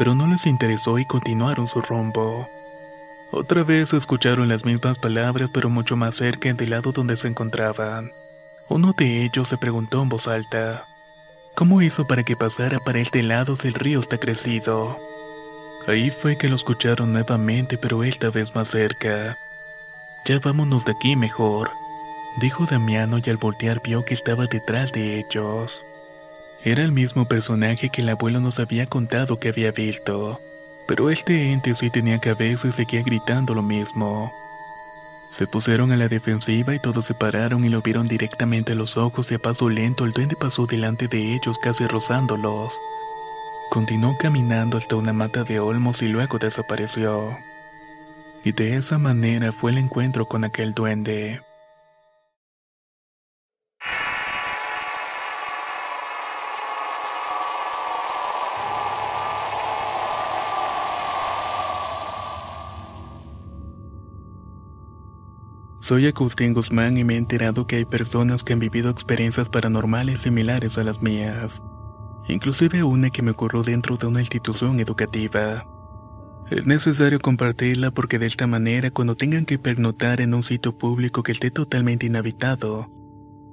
Pero 0.00 0.14
no 0.14 0.26
les 0.26 0.46
interesó 0.46 0.98
y 0.98 1.04
continuaron 1.04 1.68
su 1.68 1.82
rumbo. 1.82 2.48
Otra 3.32 3.64
vez 3.64 3.92
escucharon 3.92 4.48
las 4.48 4.64
mismas 4.64 4.96
palabras 4.98 5.50
pero 5.52 5.68
mucho 5.68 5.94
más 5.94 6.14
cerca 6.14 6.50
del 6.54 6.70
lado 6.70 6.92
donde 6.92 7.16
se 7.16 7.28
encontraban. 7.28 8.10
Uno 8.70 8.94
de 8.96 9.26
ellos 9.26 9.48
se 9.48 9.58
preguntó 9.58 10.00
en 10.00 10.08
voz 10.08 10.26
alta, 10.26 10.88
¿cómo 11.54 11.82
hizo 11.82 12.06
para 12.06 12.22
que 12.22 12.34
pasara 12.34 12.78
para 12.78 12.98
este 12.98 13.22
lado 13.22 13.56
si 13.56 13.68
el 13.68 13.74
río 13.74 14.00
está 14.00 14.16
crecido? 14.16 14.98
Ahí 15.86 16.10
fue 16.10 16.38
que 16.38 16.48
lo 16.48 16.56
escucharon 16.56 17.12
nuevamente 17.12 17.76
pero 17.76 18.02
esta 18.02 18.30
vez 18.30 18.54
más 18.54 18.68
cerca. 18.68 19.36
Ya 20.24 20.38
vámonos 20.38 20.86
de 20.86 20.92
aquí 20.92 21.14
mejor, 21.14 21.72
dijo 22.40 22.64
Damiano 22.64 23.18
y 23.22 23.28
al 23.28 23.36
voltear 23.36 23.82
vio 23.82 24.06
que 24.06 24.14
estaba 24.14 24.46
detrás 24.46 24.92
de 24.92 25.18
ellos. 25.18 25.84
Era 26.62 26.82
el 26.82 26.92
mismo 26.92 27.26
personaje 27.26 27.88
que 27.88 28.02
el 28.02 28.10
abuelo 28.10 28.38
nos 28.40 28.60
había 28.60 28.86
contado 28.86 29.38
que 29.38 29.48
había 29.48 29.72
visto, 29.72 30.40
pero 30.86 31.08
este 31.08 31.52
ente 31.52 31.74
sí 31.74 31.88
tenía 31.88 32.18
cabeza 32.18 32.68
y 32.68 32.72
seguía 32.72 33.02
gritando 33.02 33.54
lo 33.54 33.62
mismo. 33.62 34.30
Se 35.30 35.46
pusieron 35.46 35.90
a 35.92 35.96
la 35.96 36.08
defensiva 36.08 36.74
y 36.74 36.78
todos 36.78 37.06
se 37.06 37.14
pararon 37.14 37.64
y 37.64 37.70
lo 37.70 37.80
vieron 37.80 38.08
directamente 38.08 38.72
a 38.72 38.74
los 38.74 38.98
ojos 38.98 39.30
y 39.30 39.36
a 39.36 39.38
paso 39.38 39.70
lento 39.70 40.04
el 40.04 40.12
duende 40.12 40.36
pasó 40.36 40.66
delante 40.66 41.08
de 41.08 41.34
ellos 41.34 41.58
casi 41.58 41.86
rozándolos. 41.86 42.78
Continuó 43.70 44.18
caminando 44.18 44.76
hasta 44.76 44.96
una 44.96 45.12
mata 45.14 45.44
de 45.44 45.60
olmos 45.60 46.02
y 46.02 46.08
luego 46.08 46.38
desapareció. 46.38 47.38
Y 48.44 48.52
de 48.52 48.76
esa 48.76 48.98
manera 48.98 49.52
fue 49.52 49.70
el 49.70 49.78
encuentro 49.78 50.26
con 50.26 50.44
aquel 50.44 50.74
duende. 50.74 51.40
Soy 65.90 66.06
Agustín 66.06 66.54
Guzmán 66.54 66.98
y 66.98 67.02
me 67.02 67.14
he 67.14 67.16
enterado 67.16 67.66
que 67.66 67.74
hay 67.74 67.84
personas 67.84 68.44
que 68.44 68.52
han 68.52 68.60
vivido 68.60 68.90
experiencias 68.90 69.48
paranormales 69.48 70.22
similares 70.22 70.78
a 70.78 70.84
las 70.84 71.02
mías, 71.02 71.64
inclusive 72.28 72.84
una 72.84 73.10
que 73.10 73.22
me 73.22 73.32
ocurrió 73.32 73.64
dentro 73.64 73.96
de 73.96 74.06
una 74.06 74.20
institución 74.20 74.78
educativa. 74.78 75.66
Es 76.48 76.64
necesario 76.64 77.18
compartirla 77.18 77.90
porque 77.90 78.20
de 78.20 78.26
esta 78.26 78.46
manera 78.46 78.92
cuando 78.92 79.16
tengan 79.16 79.44
que 79.44 79.58
pernotar 79.58 80.20
en 80.20 80.32
un 80.32 80.44
sitio 80.44 80.78
público 80.78 81.24
que 81.24 81.32
esté 81.32 81.50
totalmente 81.50 82.06
inhabitado, 82.06 82.88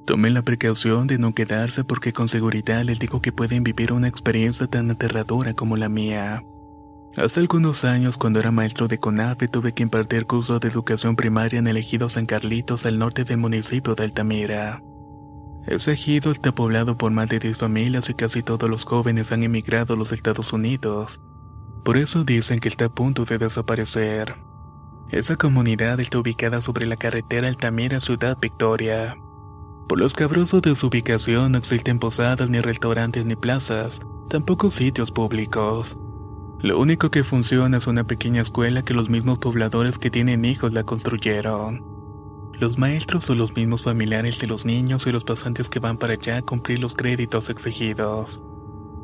tomen 0.06 0.36
la 0.36 0.44
precaución 0.44 1.08
de 1.08 1.18
no 1.18 1.34
quedarse 1.34 1.86
porque 1.86 2.14
con 2.14 2.28
seguridad 2.28 2.84
les 2.84 3.00
digo 3.00 3.20
que 3.20 3.32
pueden 3.32 3.64
vivir 3.64 3.92
una 3.92 4.10
experiencia 4.10 4.68
tan 4.68 4.92
aterradora 4.92 5.56
como 5.56 5.76
la 5.76 5.90
mía. 5.90 6.44
Hace 7.18 7.40
algunos 7.40 7.84
años, 7.84 8.16
cuando 8.16 8.40
era 8.40 8.52
maestro 8.52 8.88
de 8.88 9.00
CONAFE, 9.00 9.48
tuve 9.48 9.74
que 9.74 9.82
impartir 9.82 10.28
cursos 10.28 10.60
de 10.60 10.68
educación 10.68 11.16
primaria 11.16 11.58
en 11.58 11.66
el 11.66 11.78
ejido 11.78 12.10
San 12.10 12.28
Carlitos, 12.28 12.86
al 12.86 13.00
norte 13.00 13.24
del 13.24 13.38
municipio 13.38 13.96
de 13.96 14.04
Altamira. 14.04 14.84
Ese 15.66 15.94
ejido 15.94 16.30
está 16.30 16.54
poblado 16.54 16.96
por 16.96 17.12
más 17.12 17.28
de 17.28 17.40
10 17.40 17.58
familias 17.58 18.08
y 18.12 18.14
casi 18.14 18.44
todos 18.44 18.70
los 18.70 18.86
jóvenes 18.86 19.32
han 19.32 19.42
emigrado 19.42 19.96
a 19.96 19.98
los 19.98 20.12
Estados 20.12 20.54
Unidos. 20.54 21.20
Por 21.84 21.98
eso 21.98 22.24
dicen 22.24 22.60
que 22.60 22.70
está 22.70 22.86
a 22.86 22.90
punto 22.90 23.26
de 23.26 23.40
desaparecer. 23.40 24.36
Esa 25.10 25.38
comunidad 25.38 26.00
está 26.00 26.20
ubicada 26.20 26.62
sobre 26.62 26.86
la 26.86 26.98
carretera 26.98 27.48
Altamira 27.48 28.00
Ciudad 28.00 28.38
Victoria. 28.40 29.18
Por 29.90 30.00
los 30.00 30.14
cabrosos 30.14 30.62
de 30.62 30.76
su 30.76 30.86
ubicación 30.86 31.54
no 31.54 31.58
existen 31.58 31.98
posadas, 31.98 32.48
ni 32.48 32.60
restaurantes, 32.60 33.26
ni 33.26 33.36
plazas, 33.36 34.02
tampoco 34.30 34.70
sitios 34.70 35.10
públicos. 35.10 35.98
Lo 36.62 36.80
único 36.80 37.12
que 37.12 37.24
funciona 37.24 37.78
es 37.78 37.86
una 37.86 38.06
pequeña 38.06 38.42
escuela 38.42 38.84
que 38.84 38.96
los 38.96 39.10
mismos 39.10 39.38
pobladores 39.38 40.00
que 40.00 40.10
tienen 40.10 40.44
hijos 40.44 40.74
la 40.74 40.84
construyeron. 40.84 41.84
Los 42.60 42.80
maestros 42.80 43.26
son 43.26 43.38
los 43.38 43.56
mismos 43.56 43.84
familiares 43.84 44.40
de 44.40 44.48
los 44.48 44.66
niños 44.66 45.06
y 45.06 45.12
los 45.12 45.24
pasantes 45.24 45.70
que 45.70 45.78
van 45.80 45.98
para 45.98 46.14
allá 46.14 46.38
a 46.38 46.42
cumplir 46.42 46.80
los 46.80 46.96
créditos 46.96 47.50
exigidos. 47.50 48.44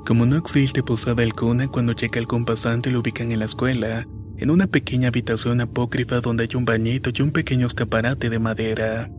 Como 0.07 0.25
no 0.25 0.35
existe 0.35 0.81
posada 0.81 1.21
alguna, 1.21 1.67
cuando 1.67 1.93
llega 1.93 2.19
algún 2.19 2.43
pasante 2.43 2.89
lo 2.89 3.01
ubican 3.01 3.31
en 3.31 3.39
la 3.39 3.45
escuela, 3.45 4.07
en 4.37 4.49
una 4.49 4.65
pequeña 4.65 5.09
habitación 5.09 5.61
apócrifa 5.61 6.21
donde 6.21 6.43
hay 6.43 6.57
un 6.57 6.65
bañito 6.65 7.11
y 7.13 7.21
un 7.21 7.31
pequeño 7.31 7.67
escaparate 7.67 8.31
de 8.31 8.39
madera. 8.39 9.11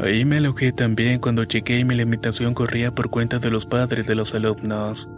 Ahí 0.00 0.24
me 0.24 0.38
alojé 0.38 0.72
también 0.72 1.20
cuando 1.20 1.44
llegué 1.44 1.78
y 1.78 1.84
mi 1.84 1.94
limitación 1.94 2.52
corría 2.52 2.94
por 2.94 3.10
cuenta 3.10 3.38
de 3.38 3.50
los 3.50 3.64
padres 3.64 4.08
de 4.08 4.16
los 4.16 4.34
alumnos. 4.34 5.08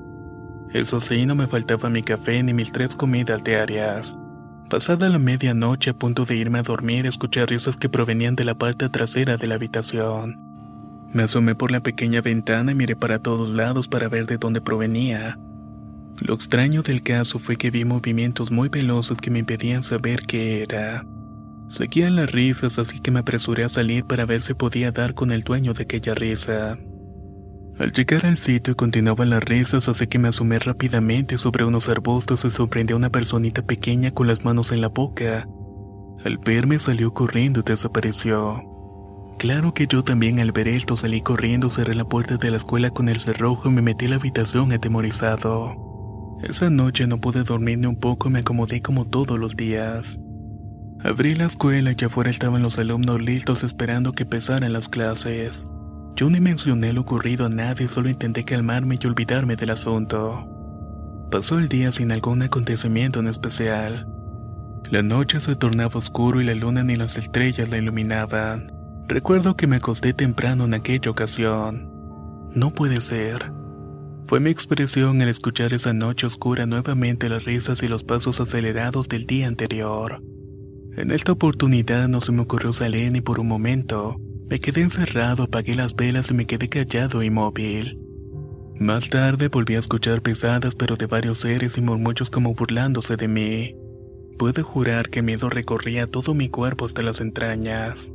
Eso 0.72 1.00
sí, 1.00 1.26
no 1.26 1.34
me 1.34 1.48
faltaba 1.48 1.90
mi 1.90 2.02
café 2.02 2.42
ni 2.42 2.54
mis 2.54 2.70
tres 2.70 2.94
comidas 2.94 3.42
diarias. 3.42 4.16
Pasada 4.68 5.08
la 5.08 5.18
medianoche 5.18 5.90
a 5.90 5.94
punto 5.94 6.24
de 6.24 6.36
irme 6.36 6.60
a 6.60 6.62
dormir, 6.62 7.06
escuché 7.06 7.44
risas 7.44 7.76
que 7.76 7.88
provenían 7.88 8.36
de 8.36 8.44
la 8.44 8.54
parte 8.54 8.88
trasera 8.88 9.36
de 9.36 9.48
la 9.48 9.56
habitación. 9.56 10.38
Me 11.12 11.24
asomé 11.24 11.56
por 11.56 11.72
la 11.72 11.80
pequeña 11.80 12.20
ventana 12.20 12.70
y 12.70 12.76
miré 12.76 12.94
para 12.94 13.18
todos 13.18 13.48
lados 13.50 13.88
para 13.88 14.08
ver 14.08 14.26
de 14.26 14.38
dónde 14.38 14.60
provenía. 14.60 15.40
Lo 16.20 16.34
extraño 16.34 16.82
del 16.82 17.02
caso 17.02 17.40
fue 17.40 17.56
que 17.56 17.72
vi 17.72 17.84
movimientos 17.84 18.52
muy 18.52 18.68
veloces 18.68 19.18
que 19.18 19.30
me 19.30 19.40
impedían 19.40 19.82
saber 19.82 20.22
qué 20.26 20.62
era. 20.62 21.04
Seguían 21.66 22.14
las 22.14 22.30
risas, 22.30 22.78
así 22.78 23.00
que 23.00 23.10
me 23.10 23.20
apresuré 23.20 23.64
a 23.64 23.68
salir 23.68 24.04
para 24.04 24.24
ver 24.24 24.42
si 24.42 24.54
podía 24.54 24.92
dar 24.92 25.14
con 25.14 25.32
el 25.32 25.42
dueño 25.42 25.74
de 25.74 25.82
aquella 25.82 26.14
risa. 26.14 26.78
Al 27.80 27.92
llegar 27.92 28.26
al 28.26 28.36
sitio 28.36 28.76
continuaban 28.76 29.30
las 29.30 29.42
risas, 29.42 29.88
así 29.88 30.06
que 30.06 30.18
me 30.18 30.28
asomé 30.28 30.58
rápidamente 30.58 31.38
sobre 31.38 31.64
unos 31.64 31.88
arbustos 31.88 32.44
y 32.44 32.50
sorprendí 32.50 32.92
a 32.92 32.96
una 32.96 33.08
personita 33.08 33.62
pequeña 33.62 34.10
con 34.10 34.26
las 34.26 34.44
manos 34.44 34.70
en 34.70 34.82
la 34.82 34.88
boca. 34.88 35.48
Al 36.22 36.36
verme 36.36 36.78
salió 36.78 37.14
corriendo 37.14 37.60
y 37.60 37.62
desapareció. 37.62 38.62
Claro 39.38 39.72
que 39.72 39.86
yo 39.86 40.04
también 40.04 40.40
al 40.40 40.52
ver 40.52 40.68
esto 40.68 40.94
salí 40.94 41.22
corriendo, 41.22 41.70
cerré 41.70 41.94
la 41.94 42.04
puerta 42.04 42.36
de 42.36 42.50
la 42.50 42.58
escuela 42.58 42.90
con 42.90 43.08
el 43.08 43.18
cerrojo 43.18 43.70
y 43.70 43.72
me 43.72 43.80
metí 43.80 44.04
a 44.04 44.10
la 44.10 44.16
habitación 44.16 44.70
atemorizado. 44.72 46.36
Esa 46.42 46.68
noche 46.68 47.06
no 47.06 47.18
pude 47.18 47.44
dormir 47.44 47.78
ni 47.78 47.86
un 47.86 47.96
poco 47.96 48.28
y 48.28 48.32
me 48.32 48.40
acomodé 48.40 48.82
como 48.82 49.06
todos 49.06 49.38
los 49.38 49.56
días. 49.56 50.18
Abrí 51.02 51.34
la 51.34 51.46
escuela 51.46 51.94
y 51.98 52.04
afuera 52.04 52.28
estaban 52.28 52.62
los 52.62 52.78
alumnos 52.78 53.22
listos 53.22 53.62
esperando 53.62 54.12
que 54.12 54.24
empezaran 54.24 54.70
las 54.70 54.90
clases. 54.90 55.64
Yo 56.16 56.28
ni 56.28 56.40
mencioné 56.40 56.92
lo 56.92 57.02
ocurrido 57.02 57.46
a 57.46 57.48
nadie, 57.48 57.88
solo 57.88 58.08
intenté 58.08 58.44
calmarme 58.44 58.98
y 59.00 59.06
olvidarme 59.06 59.56
del 59.56 59.70
asunto. 59.70 60.46
Pasó 61.30 61.58
el 61.58 61.68
día 61.68 61.92
sin 61.92 62.12
algún 62.12 62.42
acontecimiento 62.42 63.20
en 63.20 63.28
especial. 63.28 64.08
La 64.90 65.02
noche 65.02 65.40
se 65.40 65.54
tornaba 65.56 65.98
oscuro 65.98 66.40
y 66.40 66.44
la 66.44 66.54
luna 66.54 66.82
ni 66.82 66.96
las 66.96 67.16
estrellas 67.16 67.68
la 67.68 67.78
iluminaban. 67.78 68.72
Recuerdo 69.06 69.56
que 69.56 69.66
me 69.66 69.76
acosté 69.76 70.12
temprano 70.12 70.64
en 70.64 70.74
aquella 70.74 71.10
ocasión. 71.10 71.88
No 72.52 72.70
puede 72.70 73.00
ser. 73.00 73.52
Fue 74.26 74.40
mi 74.40 74.50
expresión 74.50 75.22
al 75.22 75.28
escuchar 75.28 75.72
esa 75.74 75.92
noche 75.92 76.26
oscura 76.26 76.66
nuevamente 76.66 77.28
las 77.28 77.44
risas 77.44 77.82
y 77.82 77.88
los 77.88 78.04
pasos 78.04 78.40
acelerados 78.40 79.08
del 79.08 79.26
día 79.26 79.46
anterior. 79.46 80.22
En 80.96 81.12
esta 81.12 81.32
oportunidad 81.32 82.08
no 82.08 82.20
se 82.20 82.32
me 82.32 82.42
ocurrió 82.42 82.72
salir 82.72 83.12
ni 83.12 83.20
por 83.20 83.38
un 83.40 83.48
momento, 83.48 84.20
me 84.50 84.58
quedé 84.58 84.82
encerrado, 84.82 85.44
apagué 85.44 85.76
las 85.76 85.94
velas 85.94 86.32
y 86.32 86.34
me 86.34 86.44
quedé 86.44 86.68
callado 86.68 87.22
inmóvil. 87.22 88.00
Más 88.80 89.08
tarde 89.08 89.46
volví 89.46 89.76
a 89.76 89.78
escuchar 89.78 90.22
pesadas 90.22 90.74
pero 90.74 90.96
de 90.96 91.06
varios 91.06 91.38
seres 91.38 91.78
y 91.78 91.82
murmullos 91.82 92.30
como 92.30 92.54
burlándose 92.54 93.16
de 93.16 93.28
mí. 93.28 93.76
Puedo 94.38 94.64
jurar 94.64 95.08
que 95.08 95.22
miedo 95.22 95.50
recorría 95.50 96.08
todo 96.08 96.34
mi 96.34 96.48
cuerpo 96.48 96.84
hasta 96.84 97.02
las 97.02 97.20
entrañas. 97.20 98.12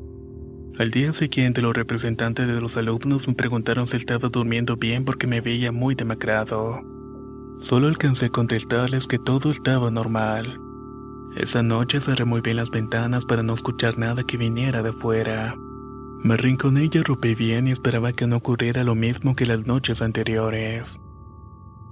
Al 0.78 0.92
día 0.92 1.14
siguiente, 1.14 1.62
los 1.62 1.74
representantes 1.74 2.48
de 2.48 2.60
los 2.60 2.76
alumnos 2.76 3.30
me 3.30 3.34
preguntaron 3.34 3.88
si 3.88 3.96
estaba 3.96 4.28
durmiendo 4.28 4.76
bien 4.76 5.06
porque 5.06 5.28
me 5.28 5.40
veía 5.40 5.72
muy 5.72 5.96
demacrado. 5.96 6.82
Solo 7.60 7.88
alcancé 7.88 8.26
a 8.26 8.30
contestarles 8.30 9.08
que 9.08 9.20
todo 9.20 9.52
estaba 9.52 9.90
normal. 9.90 10.60
Esa 11.38 11.64
noche 11.64 12.02
cerré 12.02 12.26
muy 12.26 12.42
bien 12.42 12.58
las 12.58 12.72
ventanas 12.72 13.24
para 13.24 13.42
no 13.42 13.54
escuchar 13.54 13.98
nada 13.98 14.24
que 14.26 14.36
viniera 14.36 14.84
de 14.84 14.92
fuera. 14.92 15.56
Me 16.26 16.38
rinconé 16.38 16.90
y 16.92 16.98
arropé 16.98 17.36
bien 17.36 17.68
y 17.68 17.72
esperaba 17.72 18.12
que 18.12 18.26
no 18.26 18.38
ocurriera 18.38 18.84
lo 18.84 18.96
mismo 18.96 19.36
que 19.36 19.46
las 19.46 19.68
noches 19.68 20.02
anteriores. 20.02 21.00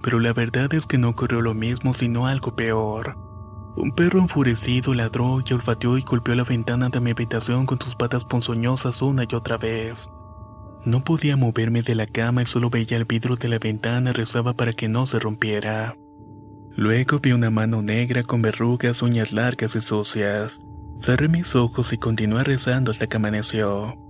Pero 0.01 0.19
la 0.19 0.33
verdad 0.33 0.73
es 0.73 0.87
que 0.87 0.97
no 0.97 1.09
ocurrió 1.09 1.39
lo 1.41 1.53
mismo, 1.53 1.93
sino 1.93 2.25
algo 2.25 2.55
peor. 2.55 3.15
Un 3.75 3.91
perro 3.91 4.19
enfurecido 4.19 4.95
ladró 4.95 5.43
y 5.47 5.53
olfateó 5.53 5.99
y 5.99 6.01
golpeó 6.01 6.33
la 6.33 6.45
ventana 6.45 6.89
de 6.89 6.99
mi 6.99 7.11
habitación 7.11 7.67
con 7.67 7.79
sus 7.79 7.93
patas 7.93 8.25
ponzoñosas 8.25 9.03
una 9.03 9.23
y 9.29 9.35
otra 9.35 9.57
vez. 9.57 10.09
No 10.83 11.03
podía 11.03 11.37
moverme 11.37 11.83
de 11.83 11.93
la 11.93 12.07
cama 12.07 12.41
y 12.41 12.47
solo 12.47 12.71
veía 12.71 12.97
el 12.97 13.05
vidrio 13.05 13.35
de 13.35 13.49
la 13.49 13.59
ventana 13.59 14.09
y 14.09 14.13
rezaba 14.13 14.53
para 14.53 14.73
que 14.73 14.89
no 14.89 15.05
se 15.05 15.19
rompiera. 15.19 15.95
Luego 16.71 17.19
vi 17.19 17.33
una 17.33 17.51
mano 17.51 17.83
negra 17.83 18.23
con 18.23 18.41
verrugas, 18.41 19.03
uñas 19.03 19.31
largas 19.31 19.75
y 19.75 19.81
sucias. 19.81 20.59
Cerré 20.99 21.27
mis 21.27 21.55
ojos 21.55 21.93
y 21.93 21.99
continué 21.99 22.43
rezando 22.43 22.89
hasta 22.89 23.05
que 23.05 23.17
amaneció. 23.17 24.02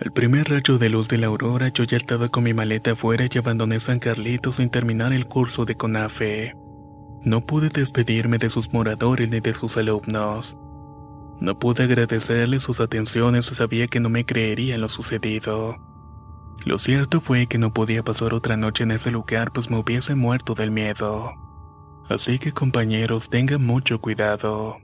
Al 0.00 0.10
primer 0.12 0.50
rayo 0.50 0.76
de 0.76 0.90
luz 0.90 1.06
de 1.08 1.18
la 1.18 1.28
aurora 1.28 1.68
yo 1.68 1.84
ya 1.84 1.96
estaba 1.96 2.28
con 2.28 2.42
mi 2.42 2.52
maleta 2.52 2.92
afuera 2.92 3.26
y 3.32 3.38
abandoné 3.38 3.78
San 3.78 4.00
Carlitos 4.00 4.56
sin 4.56 4.68
terminar 4.68 5.12
el 5.12 5.26
curso 5.26 5.64
de 5.64 5.76
CONAFE. 5.76 6.56
No 7.22 7.46
pude 7.46 7.68
despedirme 7.68 8.38
de 8.38 8.50
sus 8.50 8.72
moradores 8.72 9.30
ni 9.30 9.38
de 9.38 9.54
sus 9.54 9.76
alumnos. 9.76 10.58
No 11.40 11.58
pude 11.60 11.84
agradecerles 11.84 12.62
sus 12.62 12.80
atenciones 12.80 13.50
y 13.52 13.54
sabía 13.54 13.86
que 13.86 14.00
no 14.00 14.08
me 14.10 14.26
creerían 14.26 14.80
lo 14.80 14.88
sucedido. 14.88 15.76
Lo 16.66 16.78
cierto 16.78 17.20
fue 17.20 17.46
que 17.46 17.58
no 17.58 17.72
podía 17.72 18.02
pasar 18.02 18.34
otra 18.34 18.56
noche 18.56 18.82
en 18.82 18.90
ese 18.90 19.12
lugar 19.12 19.52
pues 19.52 19.70
me 19.70 19.78
hubiese 19.78 20.16
muerto 20.16 20.54
del 20.54 20.72
miedo. 20.72 21.34
Así 22.08 22.40
que 22.40 22.52
compañeros 22.52 23.30
tengan 23.30 23.64
mucho 23.64 24.00
cuidado. 24.00 24.83